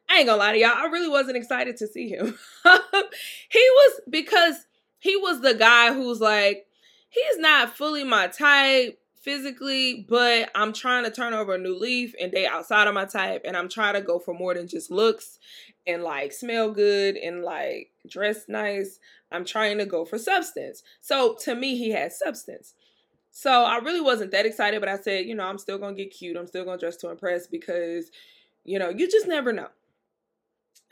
I 0.09 0.19
ain't 0.19 0.27
gonna 0.27 0.39
lie 0.39 0.53
to 0.53 0.59
y'all, 0.59 0.71
I 0.75 0.87
really 0.87 1.09
wasn't 1.09 1.37
excited 1.37 1.77
to 1.79 1.87
see 1.87 2.09
him. 2.09 2.39
he 2.65 3.59
was 3.59 4.01
because 4.09 4.67
he 4.99 5.17
was 5.17 5.41
the 5.41 5.55
guy 5.55 5.93
who's 5.93 6.21
like, 6.21 6.67
he's 7.09 7.39
not 7.39 7.77
fully 7.77 8.05
my 8.05 8.29
type 8.29 8.99
physically, 9.27 10.07
but 10.09 10.51
I'm 10.55 10.73
trying 10.73 11.05
to 11.05 11.11
turn 11.11 11.35
over 11.35 11.55
a 11.55 11.59
new 11.59 11.77
leaf 11.77 12.15
and 12.21 12.31
date 12.31 12.47
outside 12.47 12.87
of 12.87 12.95
my 12.95 13.05
type, 13.05 13.43
and 13.45 13.57
I'm 13.57 13.69
trying 13.69 13.95
to 13.95 14.01
go 14.01 14.21
for 14.21 14.33
more 14.33 14.55
than 14.55 14.69
just 14.69 14.91
looks 14.91 15.39
and 15.87 16.03
like 16.03 16.33
smell 16.33 16.71
good 16.71 17.17
and 17.17 17.43
like 17.43 17.91
dress 18.09 18.45
nice. 18.49 19.01
I'm 19.33 19.45
trying 19.45 19.79
to 19.79 19.87
go 19.87 20.05
for 20.05 20.19
substance. 20.19 20.85
So 21.01 21.37
to 21.41 21.55
me, 21.57 21.77
he 21.77 21.91
had 21.91 22.13
substance. 22.13 22.75
So 23.33 23.51
I 23.65 23.79
really 23.79 24.01
wasn't 24.01 24.31
that 24.31 24.47
excited, 24.47 24.81
but 24.81 24.89
I 24.89 24.97
said, 24.97 25.27
you 25.27 25.35
know, 25.35 25.45
I'm 25.45 25.59
still 25.59 25.79
gonna 25.79 25.97
get 25.97 26.11
cute. 26.11 26.37
I'm 26.37 26.47
still 26.47 26.65
gonna 26.65 26.79
dress 26.79 26.97
to 26.99 27.11
impress 27.11 27.47
because, 27.47 28.11
you 28.65 28.79
know, 28.79 28.89
you 28.89 29.11
just 29.11 29.27
never 29.27 29.53
know. 29.53 29.69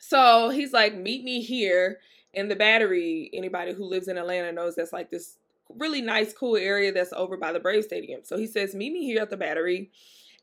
So 0.07 0.51
he's 0.51 0.75
like, 0.75 0.95
meet 0.95 1.25
me 1.25 1.41
here 1.41 1.99
in 2.35 2.49
the 2.49 2.57
battery. 2.57 3.31
Anybody 3.33 3.73
who 3.73 3.87
lives 3.87 4.07
in 4.07 4.19
Atlanta 4.19 4.53
knows 4.53 4.75
that's 4.75 4.93
like 4.93 5.11
this 5.11 5.39
really 5.71 6.03
nice, 6.03 6.35
cool 6.35 6.57
area 6.57 6.93
that's 6.93 7.15
over 7.15 7.39
by 7.39 7.53
the 7.53 7.59
Brave 7.61 7.85
Stadium. 7.85 8.21
So 8.23 8.37
he 8.37 8.47
says, 8.47 8.75
Meet 8.75 8.93
me 8.93 9.07
here 9.07 9.23
at 9.23 9.31
the 9.31 9.39
battery 9.39 9.91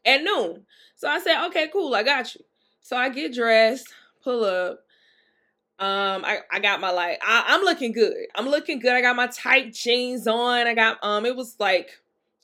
at 0.04 0.24
noon. 0.24 0.66
So 0.96 1.08
I 1.08 1.20
said, 1.20 1.46
Okay, 1.48 1.70
cool, 1.72 1.94
I 1.94 2.02
got 2.02 2.34
you. 2.34 2.42
So 2.82 2.98
I 2.98 3.10
get 3.10 3.36
dressed, 3.36 3.88
pull 4.24 4.44
up. 4.46 4.80
Um, 5.78 6.26
I, 6.26 6.40
I 6.52 6.60
got 6.60 6.82
my 6.82 6.90
like 6.90 7.20
I, 7.22 7.44
I'm 7.50 7.62
looking 7.62 7.92
good. 7.92 8.16
I'm 8.34 8.50
looking 8.50 8.80
good. 8.80 8.94
I 8.94 9.02
got 9.02 9.16
my 9.16 9.28
tight 9.28 9.74
jeans 9.76 10.26
on. 10.26 10.66
I 10.66 10.74
got 10.74 10.98
um 11.04 11.24
it 11.24 11.36
was 11.36 11.56
like 11.60 11.92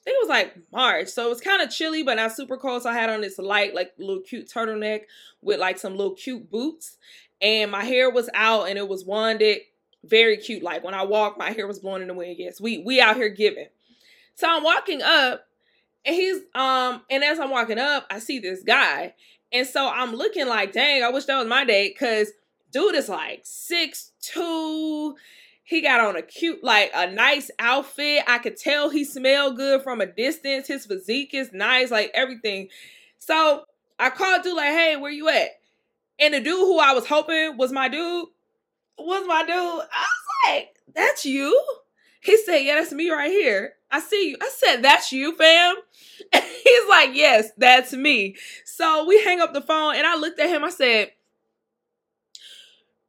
Think 0.07 0.15
it 0.15 0.23
was 0.23 0.29
like 0.29 0.57
March. 0.71 1.09
So 1.09 1.25
it 1.25 1.29
was 1.29 1.41
kind 1.41 1.61
of 1.61 1.69
chilly, 1.69 2.01
but 2.01 2.15
not 2.15 2.31
super 2.31 2.55
cold. 2.55 2.83
So 2.83 2.89
I 2.89 2.93
had 2.93 3.09
on 3.09 3.19
this 3.19 3.37
light, 3.37 3.75
like 3.75 3.91
little 3.99 4.21
cute 4.21 4.47
turtleneck 4.47 5.01
with 5.41 5.59
like 5.59 5.77
some 5.77 5.97
little 5.97 6.13
cute 6.15 6.49
boots. 6.49 6.95
And 7.41 7.69
my 7.71 7.83
hair 7.83 8.09
was 8.09 8.29
out 8.33 8.69
and 8.69 8.77
it 8.77 8.87
was 8.87 9.03
wanded 9.03 9.57
very 10.05 10.37
cute. 10.37 10.63
Like 10.63 10.81
when 10.81 10.93
I 10.93 11.03
walk, 11.03 11.37
my 11.37 11.51
hair 11.51 11.67
was 11.67 11.79
blowing 11.79 12.03
in 12.03 12.07
the 12.07 12.13
wind. 12.13 12.37
Yes, 12.39 12.61
we 12.61 12.77
we 12.77 13.01
out 13.01 13.17
here 13.17 13.27
giving. 13.27 13.67
So 14.35 14.47
I'm 14.49 14.63
walking 14.63 15.01
up, 15.01 15.45
And 16.05 16.15
he's 16.15 16.37
um, 16.55 17.01
and 17.09 17.21
as 17.25 17.37
I'm 17.37 17.49
walking 17.49 17.77
up, 17.77 18.07
I 18.09 18.19
see 18.19 18.39
this 18.39 18.63
guy. 18.63 19.13
And 19.51 19.67
so 19.67 19.89
I'm 19.89 20.15
looking 20.15 20.47
like, 20.47 20.71
dang, 20.71 21.03
I 21.03 21.09
wish 21.09 21.25
that 21.25 21.37
was 21.37 21.47
my 21.47 21.65
date. 21.65 21.99
Cause 21.99 22.31
dude 22.71 22.95
is 22.95 23.09
like 23.09 23.41
six 23.43 24.13
two. 24.21 25.17
He 25.67 25.81
got 25.81 26.00
on 26.00 26.15
a 26.15 26.21
cute, 26.21 26.63
like 26.63 26.91
a 26.95 27.12
nice 27.12 27.51
outfit. 27.59 28.24
I 28.25 28.38
could 28.38 28.55
tell 28.55 28.89
he 28.89 29.03
smelled 29.03 29.57
good 29.57 29.81
from 29.81 30.00
a 30.00 30.05
distance. 30.05 30.65
His 30.65 30.86
physique 30.86 31.33
is 31.33 31.51
nice, 31.51 31.91
like 31.91 32.09
everything. 32.13 32.69
So 33.19 33.65
I 34.00 34.09
called 34.09 34.43
dude 34.43 34.55
like, 34.55 34.69
hey, 34.69 34.95
where 34.95 35.12
you 35.12 35.27
at? 35.27 35.50
And 36.19 36.33
the 36.33 36.39
dude 36.39 36.53
who 36.53 36.79
I 36.79 36.93
was 36.93 37.05
hoping 37.05 37.57
was 37.57 37.74
my 37.74 37.89
dude 37.89 38.27
was 38.97 39.27
my 39.27 39.41
dude. 39.41 39.55
I 39.55 39.81
was 39.81 40.45
like, 40.45 40.69
that's 40.95 41.25
you? 41.25 41.62
He 42.21 42.38
said, 42.38 42.59
yeah, 42.59 42.75
that's 42.75 42.93
me 42.93 43.09
right 43.09 43.29
here. 43.29 43.74
I 43.91 44.00
see 44.00 44.29
you. 44.29 44.38
I 44.41 44.50
said, 44.55 44.81
that's 44.81 45.12
you, 45.12 45.36
fam. 45.36 45.75
And 46.31 46.43
he's 46.43 46.89
like, 46.89 47.09
yes, 47.13 47.51
that's 47.57 47.91
me. 47.91 48.38
So 48.63 49.05
we 49.05 49.21
hang 49.21 49.41
up 49.41 49.53
the 49.53 49.62
phone 49.62 49.95
and 49.95 50.07
I 50.07 50.15
looked 50.15 50.39
at 50.39 50.50
him. 50.50 50.63
I 50.63 50.69
said, 50.69 51.12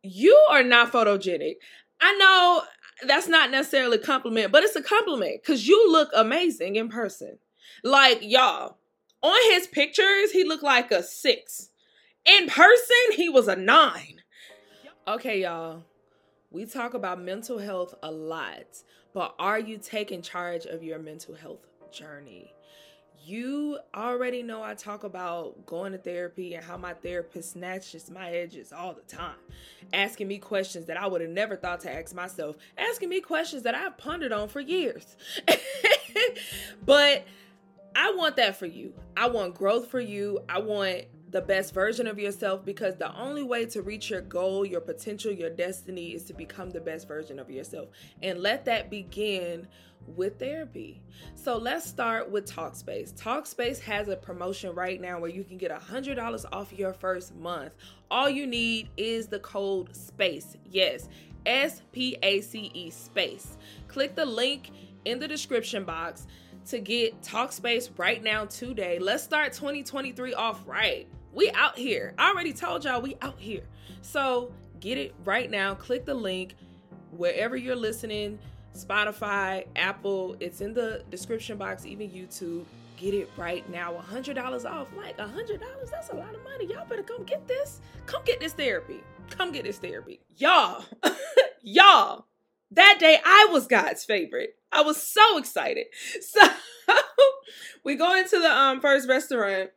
you 0.02 0.34
are 0.50 0.62
not 0.62 0.92
photogenic. 0.92 1.56
I 2.00 2.14
know 2.16 2.62
that's 3.06 3.28
not 3.28 3.50
necessarily 3.50 3.98
a 3.98 4.00
compliment, 4.00 4.52
but 4.52 4.62
it's 4.62 4.76
a 4.76 4.82
compliment 4.82 5.42
because 5.42 5.66
you 5.66 5.90
look 5.90 6.10
amazing 6.14 6.76
in 6.76 6.88
person. 6.88 7.38
Like, 7.84 8.18
y'all, 8.22 8.78
on 9.22 9.52
his 9.52 9.66
pictures, 9.66 10.32
he 10.32 10.44
looked 10.44 10.62
like 10.62 10.90
a 10.90 11.02
six. 11.02 11.70
In 12.24 12.48
person, 12.48 13.12
he 13.12 13.28
was 13.28 13.48
a 13.48 13.56
nine. 13.56 14.22
Okay, 15.06 15.42
y'all, 15.42 15.84
we 16.50 16.66
talk 16.66 16.94
about 16.94 17.20
mental 17.20 17.58
health 17.58 17.94
a 18.02 18.10
lot, 18.10 18.82
but 19.14 19.34
are 19.38 19.58
you 19.58 19.78
taking 19.78 20.22
charge 20.22 20.66
of 20.66 20.82
your 20.82 20.98
mental 20.98 21.34
health 21.34 21.66
journey? 21.92 22.52
You 23.24 23.78
already 23.94 24.42
know 24.42 24.62
I 24.62 24.74
talk 24.74 25.04
about 25.04 25.66
going 25.66 25.92
to 25.92 25.98
therapy 25.98 26.54
and 26.54 26.64
how 26.64 26.76
my 26.76 26.94
therapist 26.94 27.52
snatches 27.52 28.10
my 28.10 28.30
edges 28.30 28.72
all 28.72 28.94
the 28.94 29.02
time, 29.02 29.36
asking 29.92 30.28
me 30.28 30.38
questions 30.38 30.86
that 30.86 30.96
I 30.96 31.06
would 31.06 31.20
have 31.20 31.30
never 31.30 31.56
thought 31.56 31.80
to 31.80 31.92
ask 31.92 32.14
myself, 32.14 32.56
asking 32.78 33.10
me 33.10 33.20
questions 33.20 33.62
that 33.64 33.74
I've 33.74 33.98
pondered 33.98 34.32
on 34.32 34.48
for 34.48 34.60
years. 34.60 35.16
but 36.86 37.26
I 37.94 38.12
want 38.16 38.36
that 38.36 38.56
for 38.56 38.66
you. 38.66 38.94
I 39.16 39.28
want 39.28 39.54
growth 39.54 39.88
for 39.88 40.00
you. 40.00 40.40
I 40.48 40.60
want 40.60 41.04
the 41.30 41.40
best 41.42 41.74
version 41.74 42.06
of 42.06 42.18
yourself 42.18 42.64
because 42.64 42.96
the 42.96 43.14
only 43.18 43.42
way 43.42 43.66
to 43.66 43.82
reach 43.82 44.10
your 44.10 44.22
goal, 44.22 44.64
your 44.64 44.80
potential, 44.80 45.30
your 45.30 45.50
destiny 45.50 46.14
is 46.14 46.24
to 46.24 46.32
become 46.32 46.70
the 46.70 46.80
best 46.80 47.06
version 47.06 47.38
of 47.38 47.50
yourself. 47.50 47.88
And 48.22 48.40
let 48.40 48.64
that 48.64 48.90
begin 48.90 49.68
with 50.06 50.38
therapy. 50.38 51.02
So 51.34 51.58
let's 51.58 51.86
start 51.86 52.30
with 52.30 52.50
Talkspace. 52.50 53.12
Talkspace 53.12 53.78
has 53.80 54.08
a 54.08 54.16
promotion 54.16 54.74
right 54.74 55.00
now 55.00 55.20
where 55.20 55.30
you 55.30 55.44
can 55.44 55.58
get 55.58 55.70
$100 55.70 56.44
off 56.52 56.72
your 56.72 56.94
first 56.94 57.34
month. 57.36 57.72
All 58.10 58.30
you 58.30 58.46
need 58.46 58.88
is 58.96 59.26
the 59.26 59.40
code 59.40 59.94
SPACE. 59.94 60.56
Yes, 60.70 61.08
S 61.44 61.82
P 61.92 62.16
A 62.22 62.40
C 62.40 62.70
E 62.72 62.90
SPACE. 62.90 63.58
Click 63.88 64.14
the 64.14 64.24
link 64.24 64.70
in 65.04 65.18
the 65.18 65.28
description 65.28 65.84
box 65.84 66.26
to 66.68 66.78
get 66.78 67.20
Talkspace 67.22 67.90
right 67.96 68.22
now 68.22 68.46
today. 68.46 68.98
Let's 68.98 69.22
start 69.22 69.52
2023 69.52 70.34
off 70.34 70.62
right. 70.66 71.06
We 71.32 71.50
out 71.50 71.76
here. 71.78 72.14
I 72.18 72.30
already 72.30 72.52
told 72.52 72.84
y'all 72.84 73.00
we 73.00 73.16
out 73.22 73.38
here. 73.38 73.62
So 74.02 74.52
get 74.80 74.98
it 74.98 75.14
right 75.24 75.50
now. 75.50 75.74
Click 75.74 76.04
the 76.04 76.14
link 76.14 76.54
wherever 77.10 77.56
you're 77.56 77.76
listening 77.76 78.38
Spotify, 78.74 79.66
Apple. 79.76 80.36
It's 80.40 80.60
in 80.60 80.72
the 80.72 81.02
description 81.10 81.58
box, 81.58 81.84
even 81.84 82.10
YouTube. 82.10 82.64
Get 82.96 83.14
it 83.14 83.30
right 83.36 83.68
now. 83.70 83.92
$100 83.92 84.64
off. 84.64 84.88
Like 84.96 85.18
$100, 85.18 85.60
that's 85.90 86.10
a 86.10 86.14
lot 86.14 86.34
of 86.34 86.42
money. 86.44 86.66
Y'all 86.66 86.86
better 86.86 87.02
come 87.02 87.24
get 87.24 87.46
this. 87.46 87.80
Come 88.06 88.22
get 88.24 88.40
this 88.40 88.52
therapy. 88.52 89.02
Come 89.30 89.52
get 89.52 89.64
this 89.64 89.78
therapy. 89.78 90.20
Y'all, 90.36 90.84
y'all, 91.62 92.26
that 92.70 92.98
day 92.98 93.18
I 93.24 93.48
was 93.50 93.66
God's 93.66 94.04
favorite. 94.04 94.54
I 94.72 94.82
was 94.82 95.02
so 95.02 95.38
excited. 95.38 95.86
So 96.20 96.40
we 97.84 97.96
go 97.96 98.16
into 98.16 98.38
the 98.38 98.50
um 98.50 98.80
first 98.80 99.08
restaurant 99.08 99.70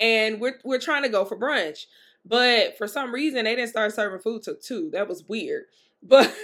and 0.00 0.40
we're 0.40 0.58
we're 0.64 0.80
trying 0.80 1.02
to 1.02 1.08
go 1.08 1.24
for 1.24 1.38
brunch. 1.38 1.86
But 2.24 2.78
for 2.78 2.86
some 2.86 3.12
reason 3.12 3.44
they 3.44 3.54
didn't 3.54 3.70
start 3.70 3.92
serving 3.92 4.20
food 4.20 4.42
till 4.42 4.56
two. 4.56 4.90
That 4.92 5.08
was 5.08 5.24
weird. 5.24 5.64
But 6.06 6.34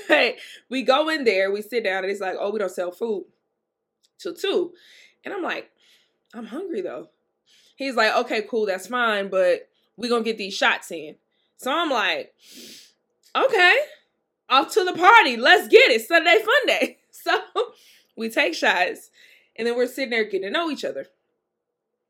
we 0.70 0.82
go 0.82 1.10
in 1.10 1.24
there, 1.24 1.50
we 1.52 1.60
sit 1.60 1.84
down, 1.84 2.02
and 2.02 2.10
it's 2.10 2.20
like, 2.20 2.36
oh, 2.40 2.50
we 2.50 2.58
don't 2.58 2.70
sell 2.70 2.90
food 2.90 3.26
till 4.18 4.32
two. 4.32 4.72
And 5.22 5.34
I'm 5.34 5.42
like, 5.42 5.70
I'm 6.32 6.46
hungry 6.46 6.80
though. 6.80 7.08
He's 7.76 7.94
like, 7.94 8.16
okay, 8.16 8.40
cool, 8.48 8.64
that's 8.64 8.86
fine, 8.86 9.28
but 9.28 9.68
we're 9.98 10.08
gonna 10.08 10.24
get 10.24 10.38
these 10.38 10.54
shots 10.54 10.90
in. 10.90 11.16
So 11.58 11.70
I'm 11.70 11.90
like, 11.90 12.32
okay, 13.36 13.76
off 14.48 14.72
to 14.72 14.84
the 14.84 14.94
party. 14.94 15.36
Let's 15.36 15.68
get 15.68 15.90
it. 15.90 16.06
Sunday 16.06 16.38
fun 16.38 16.66
day. 16.66 16.96
So 17.22 17.38
we 18.16 18.30
take 18.30 18.54
shots 18.54 19.10
and 19.56 19.66
then 19.66 19.76
we're 19.76 19.86
sitting 19.86 20.08
there 20.08 20.24
getting 20.24 20.42
to 20.42 20.50
know 20.50 20.70
each 20.70 20.86
other. 20.86 21.06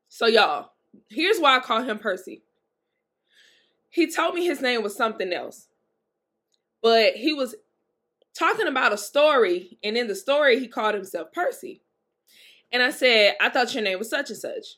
So, 0.08 0.26
y'all, 0.26 0.70
here's 1.08 1.38
why 1.38 1.56
I 1.56 1.60
call 1.60 1.82
him 1.82 1.98
Percy. 1.98 2.42
He 3.88 4.10
told 4.10 4.34
me 4.34 4.44
his 4.44 4.60
name 4.60 4.82
was 4.82 4.96
something 4.96 5.32
else 5.32 5.66
but 6.82 7.14
he 7.14 7.32
was 7.32 7.54
talking 8.34 8.66
about 8.66 8.92
a 8.92 8.98
story, 8.98 9.78
and 9.82 9.96
in 9.96 10.06
the 10.06 10.14
story, 10.14 10.58
he 10.58 10.68
called 10.68 10.94
himself 10.94 11.32
Percy. 11.32 11.82
And 12.72 12.82
I 12.82 12.90
said, 12.90 13.34
I 13.40 13.48
thought 13.48 13.74
your 13.74 13.82
name 13.82 13.98
was 13.98 14.10
such 14.10 14.30
and 14.30 14.38
such. 14.38 14.76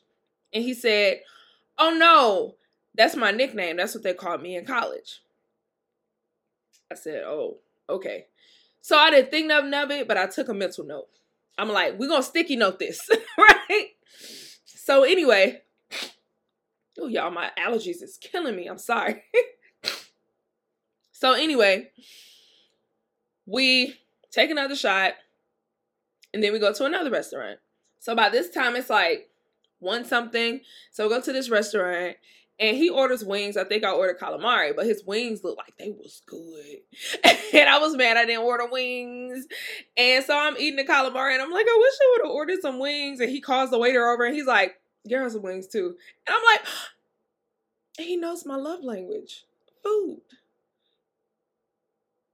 And 0.51 0.63
he 0.63 0.73
said, 0.73 1.21
Oh 1.77 1.91
no, 1.91 2.55
that's 2.95 3.15
my 3.15 3.31
nickname. 3.31 3.77
That's 3.77 3.93
what 3.93 4.03
they 4.03 4.13
called 4.13 4.41
me 4.41 4.55
in 4.55 4.65
college. 4.65 5.21
I 6.91 6.95
said, 6.95 7.23
Oh, 7.25 7.57
okay. 7.87 8.25
So 8.81 8.97
I 8.97 9.11
didn't 9.11 9.31
think 9.31 9.47
nothing 9.47 9.73
of 9.73 9.91
it, 9.91 10.07
but 10.07 10.17
I 10.17 10.25
took 10.25 10.49
a 10.49 10.53
mental 10.53 10.85
note. 10.85 11.07
I'm 11.57 11.69
like, 11.69 11.97
we're 11.99 12.09
gonna 12.09 12.23
sticky 12.23 12.55
note 12.55 12.79
this, 12.79 13.07
right? 13.37 13.89
So 14.65 15.03
anyway, 15.03 15.61
oh 16.99 17.07
y'all, 17.07 17.31
my 17.31 17.51
allergies 17.57 18.01
is 18.01 18.17
killing 18.21 18.55
me. 18.55 18.67
I'm 18.67 18.77
sorry. 18.77 19.23
So 21.23 21.31
anyway, 21.31 21.89
we 23.45 23.95
take 24.29 24.51
another 24.51 24.75
shot 24.75 25.13
and 26.33 26.43
then 26.43 26.51
we 26.51 26.59
go 26.59 26.73
to 26.73 26.83
another 26.83 27.09
restaurant. 27.09 27.59
So 27.99 28.13
by 28.13 28.27
this 28.27 28.49
time 28.49 28.75
it's 28.75 28.89
like 28.89 29.29
one 29.79 30.03
something. 30.03 30.59
So 30.91 31.05
we 31.05 31.15
go 31.15 31.21
to 31.21 31.31
this 31.31 31.49
restaurant 31.49 32.17
and 32.59 32.75
he 32.75 32.89
orders 32.89 33.23
wings. 33.23 33.55
I 33.55 33.63
think 33.63 33.85
I 33.85 33.91
ordered 33.91 34.19
calamari, 34.19 34.75
but 34.75 34.85
his 34.85 35.05
wings 35.05 35.45
look 35.45 35.57
like 35.57 35.77
they 35.79 35.91
was 35.91 36.21
good. 36.25 36.79
and 37.53 37.69
I 37.69 37.77
was 37.77 37.95
mad 37.95 38.17
I 38.17 38.25
didn't 38.25 38.43
order 38.43 38.67
wings. 38.69 39.45
And 39.95 40.25
so 40.25 40.37
I'm 40.37 40.57
eating 40.57 40.75
the 40.75 40.83
calamari 40.83 41.35
and 41.35 41.41
I'm 41.41 41.51
like, 41.51 41.67
I 41.69 41.77
wish 41.79 41.93
I 42.01 42.11
would 42.11 42.27
have 42.27 42.35
ordered 42.35 42.61
some 42.61 42.79
wings. 42.79 43.21
And 43.21 43.29
he 43.29 43.39
calls 43.39 43.69
the 43.69 43.79
waiter 43.79 44.05
over 44.09 44.25
and 44.25 44.35
he's 44.35 44.45
like, 44.45 44.75
Her 45.09 45.29
some 45.29 45.41
wings 45.41 45.67
too. 45.67 45.95
And 46.27 46.35
I'm 46.35 46.41
like, 46.43 46.67
he 47.97 48.15
knows 48.15 48.45
my 48.45 48.55
love 48.55 48.83
language. 48.83 49.45
Food 49.83 50.21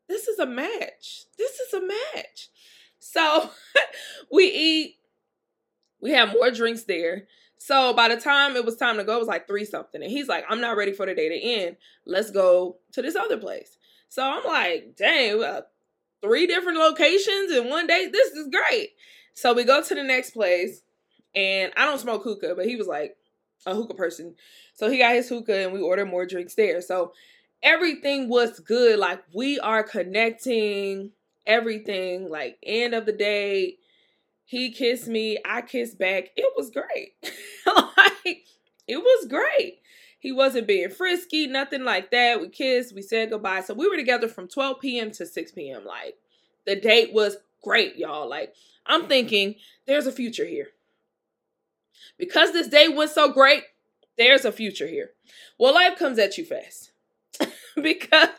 this 0.10 0.28
is 0.28 0.40
a 0.40 0.46
match. 0.46 1.26
This 1.38 1.60
is 1.60 1.74
a 1.74 1.82
match. 1.82 2.50
So 3.00 3.52
we 4.32 4.46
eat, 4.46 4.96
we 6.02 6.12
have 6.12 6.34
more 6.34 6.52
drinks 6.52 6.84
there. 6.84 7.28
So 7.60 7.94
by 7.94 8.10
the 8.10 8.20
time 8.20 8.56
it 8.56 8.66
was 8.66 8.76
time 8.76 8.98
to 8.98 9.04
go, 9.04 9.16
it 9.16 9.20
was 9.20 9.28
like 9.28 9.48
three 9.48 9.66
something. 9.66 10.02
And 10.02 10.12
he's 10.12 10.28
like, 10.28 10.44
I'm 10.50 10.60
not 10.60 10.76
ready 10.76 10.94
for 10.94 11.06
the 11.06 11.14
day 11.14 11.30
to 11.30 11.36
end. 11.36 11.78
Let's 12.06 12.32
go 12.32 12.78
to 12.94 13.02
this 13.02 13.16
other 13.16 13.38
place. 13.38 13.78
So 14.10 14.24
I'm 14.24 14.44
like, 14.44 14.96
dang, 14.98 15.44
three 16.22 16.48
different 16.48 16.80
locations 16.80 17.52
in 17.52 17.70
one 17.70 17.86
day. 17.86 18.10
This 18.12 18.32
is 18.32 18.50
great. 18.50 18.90
So 19.36 19.54
we 19.54 19.64
go 19.64 19.84
to 19.84 19.96
the 19.96 20.04
next 20.04 20.32
place. 20.32 20.82
And 21.36 21.72
I 21.78 21.86
don't 21.86 22.00
smoke 22.00 22.24
hookah, 22.24 22.56
but 22.56 22.66
he 22.66 22.76
was 22.76 22.88
like 22.88 23.16
a 23.66 23.76
hookah 23.76 23.94
person. 23.94 24.36
So 24.74 24.90
he 24.90 24.98
got 24.98 25.16
his 25.16 25.30
hookah 25.30 25.64
and 25.64 25.74
we 25.74 25.82
ordered 25.82 26.08
more 26.08 26.26
drinks 26.26 26.56
there. 26.56 26.82
So 26.82 27.14
everything 27.62 28.30
was 28.30 28.60
good. 28.60 29.00
Like 29.00 29.24
we 29.34 29.60
are 29.60 29.84
connecting 29.84 31.12
everything. 31.46 32.30
Like 32.30 32.58
end 32.64 32.94
of 32.94 33.06
the 33.06 33.12
day, 33.12 33.78
he 34.46 34.72
kissed 34.72 35.08
me, 35.08 35.38
I 35.46 35.62
kissed 35.62 36.00
back. 36.00 36.30
It 36.36 36.54
was 36.58 36.72
great. 36.72 37.14
like 37.66 38.46
it 38.88 38.98
was 38.98 39.28
great. 39.28 39.80
He 40.20 40.32
wasn't 40.34 40.68
being 40.68 40.90
frisky, 40.90 41.48
nothing 41.48 41.84
like 41.84 42.12
that. 42.12 42.42
We 42.42 42.50
kissed, 42.50 42.94
we 42.94 43.02
said 43.02 43.30
goodbye. 43.30 43.62
So 43.62 43.74
we 43.74 43.88
were 43.88 43.96
together 43.96 44.28
from 44.28 44.50
12 44.50 44.80
p.m. 44.82 45.12
to 45.12 45.26
6 45.26 45.52
p.m. 45.54 45.86
Like 45.86 46.16
the 46.66 46.76
date 46.76 47.14
was 47.14 47.38
great, 47.64 47.96
y'all. 47.96 48.30
Like 48.30 48.54
I'm 48.86 49.08
thinking 49.08 49.56
there's 49.86 50.08
a 50.08 50.12
future 50.12 50.46
here. 50.46 50.70
Because 52.18 52.52
this 52.52 52.68
day 52.68 52.88
went 52.88 53.12
so 53.12 53.32
great, 53.32 53.64
there's 54.18 54.46
a 54.46 54.52
future 54.52 54.88
here. 54.88 55.12
Well, 55.58 55.74
life 55.74 55.98
comes 55.98 56.20
at 56.20 56.38
you 56.38 56.46
fast. 56.46 56.92
because 57.82 58.30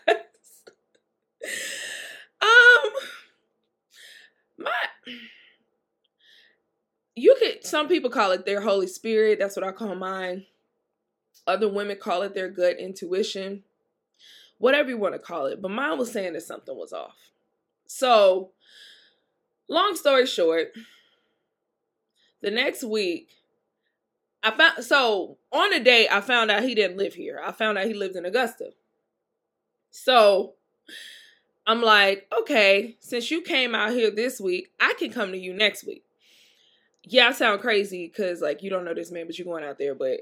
um 2.43 2.91
my 4.59 4.73
you 7.15 7.35
could 7.39 7.65
some 7.65 7.89
people 7.89 8.11
call 8.11 8.33
it 8.33 8.45
their 8.45 8.61
Holy 8.61 8.87
Spirit. 8.87 9.39
That's 9.39 9.57
what 9.57 9.67
I 9.67 9.73
call 9.73 9.95
mine. 9.95 10.47
Other 11.47 11.69
women 11.69 11.97
call 11.97 12.23
it 12.23 12.35
their 12.35 12.49
gut 12.49 12.79
intuition. 12.79 13.65
Whatever 14.59 14.91
you 14.91 14.99
want 14.99 15.15
to 15.15 15.19
call 15.19 15.47
it. 15.47 15.63
But 15.63 15.71
mine 15.71 15.99
was 15.99 16.13
saying 16.13 16.35
that 16.35 16.43
something 16.43 16.77
was 16.77 16.93
off. 16.93 17.17
So, 17.87 18.51
long 19.69 19.97
story 19.97 20.27
short, 20.27 20.73
the 22.43 22.51
next 22.51 22.85
week, 22.85 23.31
I 24.43 24.51
found 24.53 24.85
so 24.85 25.39
on 25.53 25.71
the 25.71 25.81
day 25.81 26.09
I 26.11 26.21
found 26.21 26.51
out 26.51 26.63
he 26.63 26.75
didn't 26.75 26.97
live 26.97 27.15
here. 27.15 27.41
I 27.45 27.53
found 27.53 27.79
out 27.79 27.87
he 27.87 27.95
lived 27.95 28.17
in 28.17 28.25
Augusta. 28.25 28.71
So 29.91 30.55
I'm 31.67 31.83
like, 31.83 32.27
okay, 32.41 32.97
since 33.01 33.31
you 33.31 33.43
came 33.43 33.75
out 33.75 33.93
here 33.93 34.11
this 34.11 34.41
week, 34.41 34.71
I 34.81 34.95
can 34.99 35.13
come 35.13 35.33
to 35.33 35.39
you 35.39 35.53
next 35.53 35.85
week. 35.87 36.05
Yeah, 37.05 37.29
I 37.29 37.33
sound 37.33 37.61
crazy 37.61 38.07
because 38.07 38.41
like 38.41 38.63
you 38.63 38.71
don't 38.71 38.85
know 38.85 38.95
this 38.95 39.11
man, 39.11 39.27
but 39.27 39.39
you're 39.39 39.45
going 39.45 39.65
out 39.65 39.79
there. 39.79 39.95
But 39.95 40.21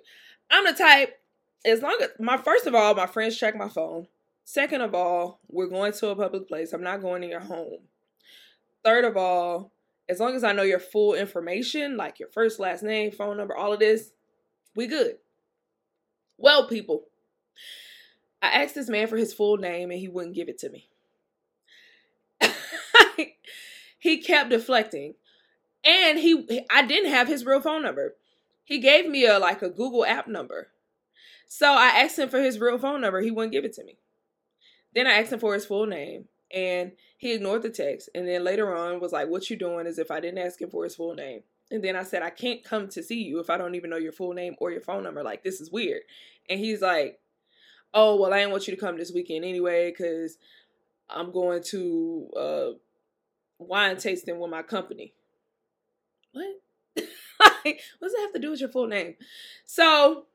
I'm 0.50 0.64
the 0.64 0.72
type, 0.72 1.20
as 1.64 1.82
long 1.82 1.96
as 2.00 2.10
my 2.18 2.38
first 2.38 2.66
of 2.66 2.74
all, 2.74 2.94
my 2.94 3.06
friends 3.06 3.36
check 3.36 3.56
my 3.56 3.68
phone. 3.68 4.08
Second 4.44 4.80
of 4.80 4.94
all, 4.94 5.40
we're 5.48 5.66
going 5.66 5.92
to 5.92 6.08
a 6.08 6.16
public 6.16 6.48
place. 6.48 6.72
I'm 6.72 6.82
not 6.82 7.02
going 7.02 7.22
to 7.22 7.28
your 7.28 7.40
home. 7.40 7.80
Third 8.82 9.04
of 9.04 9.16
all, 9.16 9.72
as 10.08 10.20
long 10.20 10.34
as 10.34 10.42
I 10.42 10.52
know 10.52 10.62
your 10.62 10.80
full 10.80 11.14
information, 11.14 11.96
like 11.96 12.18
your 12.18 12.28
first, 12.30 12.58
last 12.58 12.82
name, 12.82 13.10
phone 13.10 13.36
number, 13.36 13.54
all 13.54 13.72
of 13.72 13.78
this, 13.78 14.12
we 14.74 14.86
good. 14.86 15.16
Well, 16.38 16.66
people, 16.68 17.04
I 18.40 18.62
asked 18.62 18.74
this 18.74 18.88
man 18.88 19.06
for 19.06 19.16
his 19.16 19.34
full 19.34 19.56
name 19.56 19.90
and 19.90 20.00
he 20.00 20.08
wouldn't 20.08 20.36
give 20.36 20.48
it 20.48 20.58
to 20.58 20.70
me. 20.70 20.88
he 23.98 24.18
kept 24.18 24.50
deflecting. 24.50 25.14
And 25.84 26.18
he 26.18 26.64
I 26.70 26.86
didn't 26.86 27.10
have 27.10 27.28
his 27.28 27.44
real 27.44 27.60
phone 27.60 27.82
number. 27.82 28.16
He 28.64 28.78
gave 28.78 29.08
me 29.08 29.26
a 29.26 29.38
like 29.38 29.62
a 29.62 29.70
Google 29.70 30.04
app 30.04 30.28
number. 30.28 30.68
So 31.46 31.72
I 31.72 31.88
asked 31.88 32.18
him 32.18 32.28
for 32.28 32.40
his 32.40 32.58
real 32.58 32.78
phone 32.78 33.00
number. 33.00 33.20
He 33.20 33.30
wouldn't 33.30 33.52
give 33.52 33.64
it 33.64 33.72
to 33.74 33.84
me. 33.84 33.98
Then 34.94 35.06
I 35.06 35.12
asked 35.12 35.32
him 35.32 35.40
for 35.40 35.54
his 35.54 35.66
full 35.66 35.86
name 35.86 36.26
and 36.52 36.92
he 37.16 37.32
ignored 37.32 37.62
the 37.62 37.70
text. 37.70 38.08
And 38.14 38.26
then 38.26 38.44
later 38.44 38.74
on 38.74 39.00
was 39.00 39.12
like, 39.12 39.28
What 39.28 39.50
you 39.50 39.56
doing? 39.56 39.86
as 39.86 39.98
if 39.98 40.10
I 40.10 40.20
didn't 40.20 40.38
ask 40.38 40.60
him 40.60 40.70
for 40.70 40.84
his 40.84 40.96
full 40.96 41.14
name. 41.14 41.42
And 41.70 41.82
then 41.82 41.96
I 41.96 42.02
said, 42.02 42.22
I 42.22 42.30
can't 42.30 42.64
come 42.64 42.88
to 42.88 43.02
see 43.02 43.22
you 43.22 43.40
if 43.40 43.50
I 43.50 43.58
don't 43.58 43.74
even 43.74 43.90
know 43.90 43.98
your 43.98 44.12
full 44.12 44.32
name 44.32 44.56
or 44.58 44.70
your 44.70 44.80
phone 44.80 45.02
number. 45.02 45.22
Like, 45.22 45.44
this 45.44 45.60
is 45.60 45.70
weird. 45.70 46.02
And 46.48 46.58
he's 46.58 46.80
like, 46.80 47.20
Oh, 47.92 48.16
well, 48.16 48.32
I 48.32 48.38
didn't 48.38 48.52
want 48.52 48.66
you 48.68 48.74
to 48.74 48.80
come 48.80 48.96
this 48.96 49.12
weekend 49.12 49.44
anyway, 49.44 49.90
because 49.90 50.38
I'm 51.08 51.32
going 51.32 51.62
to 51.64 52.30
uh 52.36 52.70
wine 53.58 53.96
tasting 53.96 54.38
with 54.38 54.50
my 54.50 54.62
company. 54.62 55.14
What? 56.32 56.46
like, 57.40 57.80
what 57.98 58.08
does 58.08 58.14
it 58.14 58.20
have 58.20 58.32
to 58.34 58.38
do 58.38 58.50
with 58.50 58.60
your 58.60 58.70
full 58.70 58.86
name? 58.86 59.14
So 59.64 60.26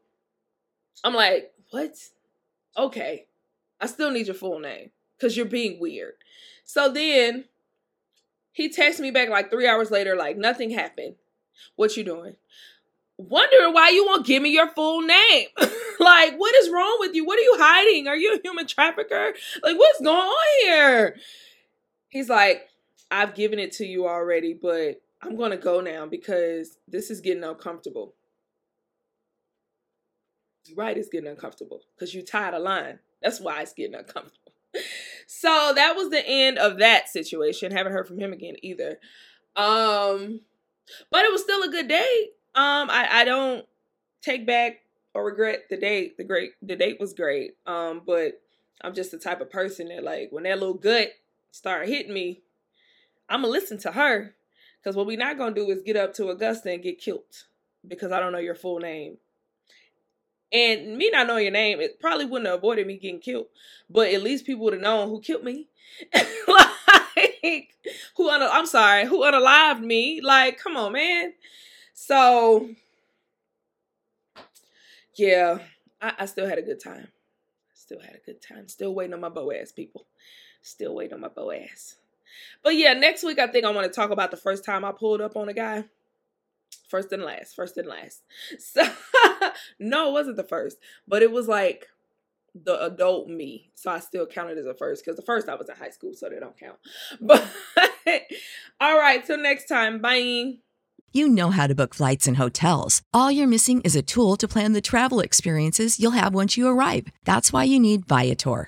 I'm 1.04 1.13
like, 1.13 1.54
what? 1.71 1.95
Okay. 2.78 3.28
I 3.80 3.88
still 3.88 4.12
need 4.12 4.28
your 4.28 4.36
full 4.36 4.60
name 4.60 4.91
because 5.23 5.38
you're 5.38 5.45
being 5.45 5.79
weird. 5.79 6.15
So 6.65 6.91
then 6.91 7.45
he 8.51 8.67
texts 8.69 8.99
me 8.99 9.09
back 9.09 9.29
like 9.29 9.49
three 9.49 9.65
hours 9.65 9.89
later, 9.89 10.17
like 10.17 10.36
nothing 10.38 10.69
happened. 10.69 11.15
What 11.77 11.95
you 11.95 12.03
doing? 12.03 12.36
Wondering 13.17 13.73
why 13.73 13.89
you 13.89 14.05
won't 14.05 14.25
give 14.25 14.43
me 14.43 14.51
your 14.51 14.67
full 14.67 15.01
name. 15.01 15.47
like, 15.99 16.36
what 16.36 16.53
is 16.55 16.69
wrong 16.69 16.97
with 16.99 17.15
you? 17.15 17.25
What 17.25 17.39
are 17.39 17.43
you 17.43 17.55
hiding? 17.57 18.07
Are 18.09 18.17
you 18.17 18.36
a 18.36 18.41
human 18.43 18.67
trafficker? 18.67 19.33
Like, 19.63 19.77
what's 19.77 20.01
going 20.01 20.17
on 20.17 20.65
here? 20.65 21.15
He's 22.09 22.27
like, 22.27 22.67
I've 23.09 23.33
given 23.33 23.59
it 23.59 23.71
to 23.73 23.86
you 23.86 24.07
already, 24.07 24.53
but 24.53 25.01
I'm 25.21 25.38
gonna 25.38 25.57
go 25.57 25.79
now 25.79 26.05
because 26.05 26.77
this 26.88 27.09
is 27.09 27.21
getting 27.21 27.45
uncomfortable. 27.45 28.13
Right, 30.75 30.97
it's 30.97 31.09
getting 31.09 31.29
uncomfortable 31.29 31.81
because 31.95 32.13
you 32.13 32.23
tied 32.23 32.53
a 32.53 32.59
line. 32.59 32.99
That's 33.21 33.39
why 33.39 33.62
it's 33.62 33.73
getting 33.73 33.95
uncomfortable. 33.95 34.51
So 35.27 35.73
that 35.75 35.95
was 35.95 36.09
the 36.09 36.25
end 36.25 36.57
of 36.57 36.79
that 36.79 37.09
situation. 37.09 37.71
Haven't 37.71 37.93
heard 37.93 38.07
from 38.07 38.19
him 38.19 38.33
again 38.33 38.55
either. 38.62 38.99
Um, 39.55 40.41
but 41.12 41.25
it 41.25 41.31
was 41.31 41.41
still 41.41 41.63
a 41.63 41.69
good 41.69 41.88
date. 41.88 42.31
Um, 42.55 42.89
I, 42.89 43.07
I 43.12 43.25
don't 43.25 43.65
take 44.21 44.45
back 44.45 44.81
or 45.13 45.25
regret 45.25 45.63
the 45.69 45.77
date. 45.77 46.17
The 46.17 46.23
great 46.23 46.51
the 46.62 46.75
date 46.75 46.99
was 46.99 47.13
great. 47.13 47.51
Um, 47.65 48.01
but 48.05 48.41
I'm 48.81 48.93
just 48.93 49.12
the 49.12 49.17
type 49.17 49.41
of 49.41 49.51
person 49.51 49.89
that 49.89 50.03
like 50.03 50.29
when 50.31 50.43
that 50.43 50.59
little 50.59 50.75
gut 50.75 51.09
start 51.51 51.88
hitting 51.88 52.13
me, 52.13 52.41
I'm 53.29 53.41
gonna 53.41 53.51
listen 53.51 53.77
to 53.79 53.91
her. 53.91 54.36
Cause 54.83 54.95
what 54.95 55.07
we 55.07 55.15
not 55.15 55.38
gonna 55.38 55.55
do 55.55 55.69
is 55.69 55.81
get 55.81 55.95
up 55.95 56.13
to 56.15 56.29
Augusta 56.29 56.71
and 56.71 56.83
get 56.83 56.99
killed 56.99 57.23
because 57.88 58.12
I 58.12 58.19
don't 58.19 58.33
know 58.33 58.39
your 58.39 58.55
full 58.55 58.79
name. 58.79 59.17
And 60.54 60.98
me 60.98 61.10
not 61.10 61.28
knowing 61.28 61.44
your 61.44 61.52
name, 61.52 61.82
it 61.82 62.00
probably 62.00 62.26
wouldn't 62.26 62.48
have 62.48 62.60
avoided 62.60 62.86
me 62.86 62.98
getting 62.98 63.20
killed. 63.20 63.48
But 63.89 64.13
at 64.13 64.22
least 64.22 64.46
people 64.46 64.63
would 64.66 64.74
have 64.74 64.82
known 64.82 65.10
who 65.10 65.20
killed 65.20 65.44
me. 65.44 65.68
like 66.48 67.74
who 68.16 68.30
un- 68.30 68.42
I'm 68.44 68.66
sorry, 68.66 69.06
who 69.06 69.22
unalived 69.22 69.82
me. 69.82 70.22
Like, 70.22 70.60
come 70.60 70.78
on, 70.78 70.94
man. 70.94 71.34
So 71.94 72.70
yeah, 75.16 75.60
I, 76.02 76.13
I 76.20 76.26
still 76.26 76.48
had 76.48 76.58
a 76.58 76.63
good 76.63 76.82
time. 76.84 77.08
Still 77.74 78.00
had 78.00 78.16
a 78.16 78.26
good 78.26 78.42
time. 78.42 78.68
Still 78.68 78.94
waiting 78.94 79.13
on 79.13 79.22
my 79.22 79.30
Boaz 79.30 79.72
people. 79.72 80.06
Still 80.62 80.96
waiting 80.96 81.13
on 81.16 81.22
my 81.22 81.28
Boaz. 81.28 81.96
But 82.63 82.76
yeah, 82.76 82.94
next 82.94 83.24
week 83.24 83.39
I 83.39 83.48
think 83.48 83.66
I 83.66 83.72
want 83.72 83.92
to 83.92 83.94
talk 83.94 84.12
about 84.12 84.32
the 84.32 84.38
first 84.38 84.63
time 84.66 84.86
I 84.86 84.92
pulled 84.92 85.22
up 85.22 85.36
on 85.36 85.50
a 85.50 85.54
guy. 85.54 85.86
First 86.89 87.12
and 87.12 87.24
last, 87.24 87.56
first 87.56 87.78
and 87.78 87.88
last. 87.88 88.22
So 88.60 88.84
no, 89.80 90.10
it 90.10 90.13
wasn't 90.13 90.38
the 90.38 90.44
first, 90.44 90.78
but 91.08 91.22
it 91.22 91.32
was 91.32 91.48
like 91.48 91.88
the 92.56 92.82
adult 92.84 93.28
me. 93.28 93.72
So 93.76 93.92
I 93.92 94.00
still 94.00 94.26
counted 94.26 94.58
as 94.58 94.66
a 94.66 94.74
first 94.74 95.04
because 95.04 95.16
the 95.16 95.24
first 95.24 95.50
I 95.50 95.56
was 95.56 95.70
in 95.70 95.76
high 95.76 95.89
school, 95.89 96.13
so 96.13 96.30
they 96.30 96.39
don't 96.39 96.58
count. 96.58 96.78
But 97.22 97.46
all 98.80 98.98
right, 98.98 99.26
till 99.26 99.38
next 99.38 99.66
time. 99.66 100.00
Bye. 100.00 100.56
You 101.16 101.28
know 101.28 101.52
how 101.52 101.68
to 101.68 101.76
book 101.76 101.94
flights 101.94 102.28
and 102.28 102.38
hotels. 102.38 103.02
All 103.13 103.32
you're 103.32 103.48
missing 103.48 103.82
is 103.82 103.96
a 103.96 104.02
tool 104.02 104.36
to 104.38 104.48
plan 104.48 104.74
the 104.74 104.82
travel 104.82 105.20
experiences 105.20 106.00
you'll 106.00 106.12
have 106.12 106.34
once 106.34 106.58
you 106.58 106.68
arrive. 106.68 107.08
That's 107.24 107.54
why 107.54 107.66
you 107.66 107.80
need 107.80 108.08
Viator. 108.08 108.68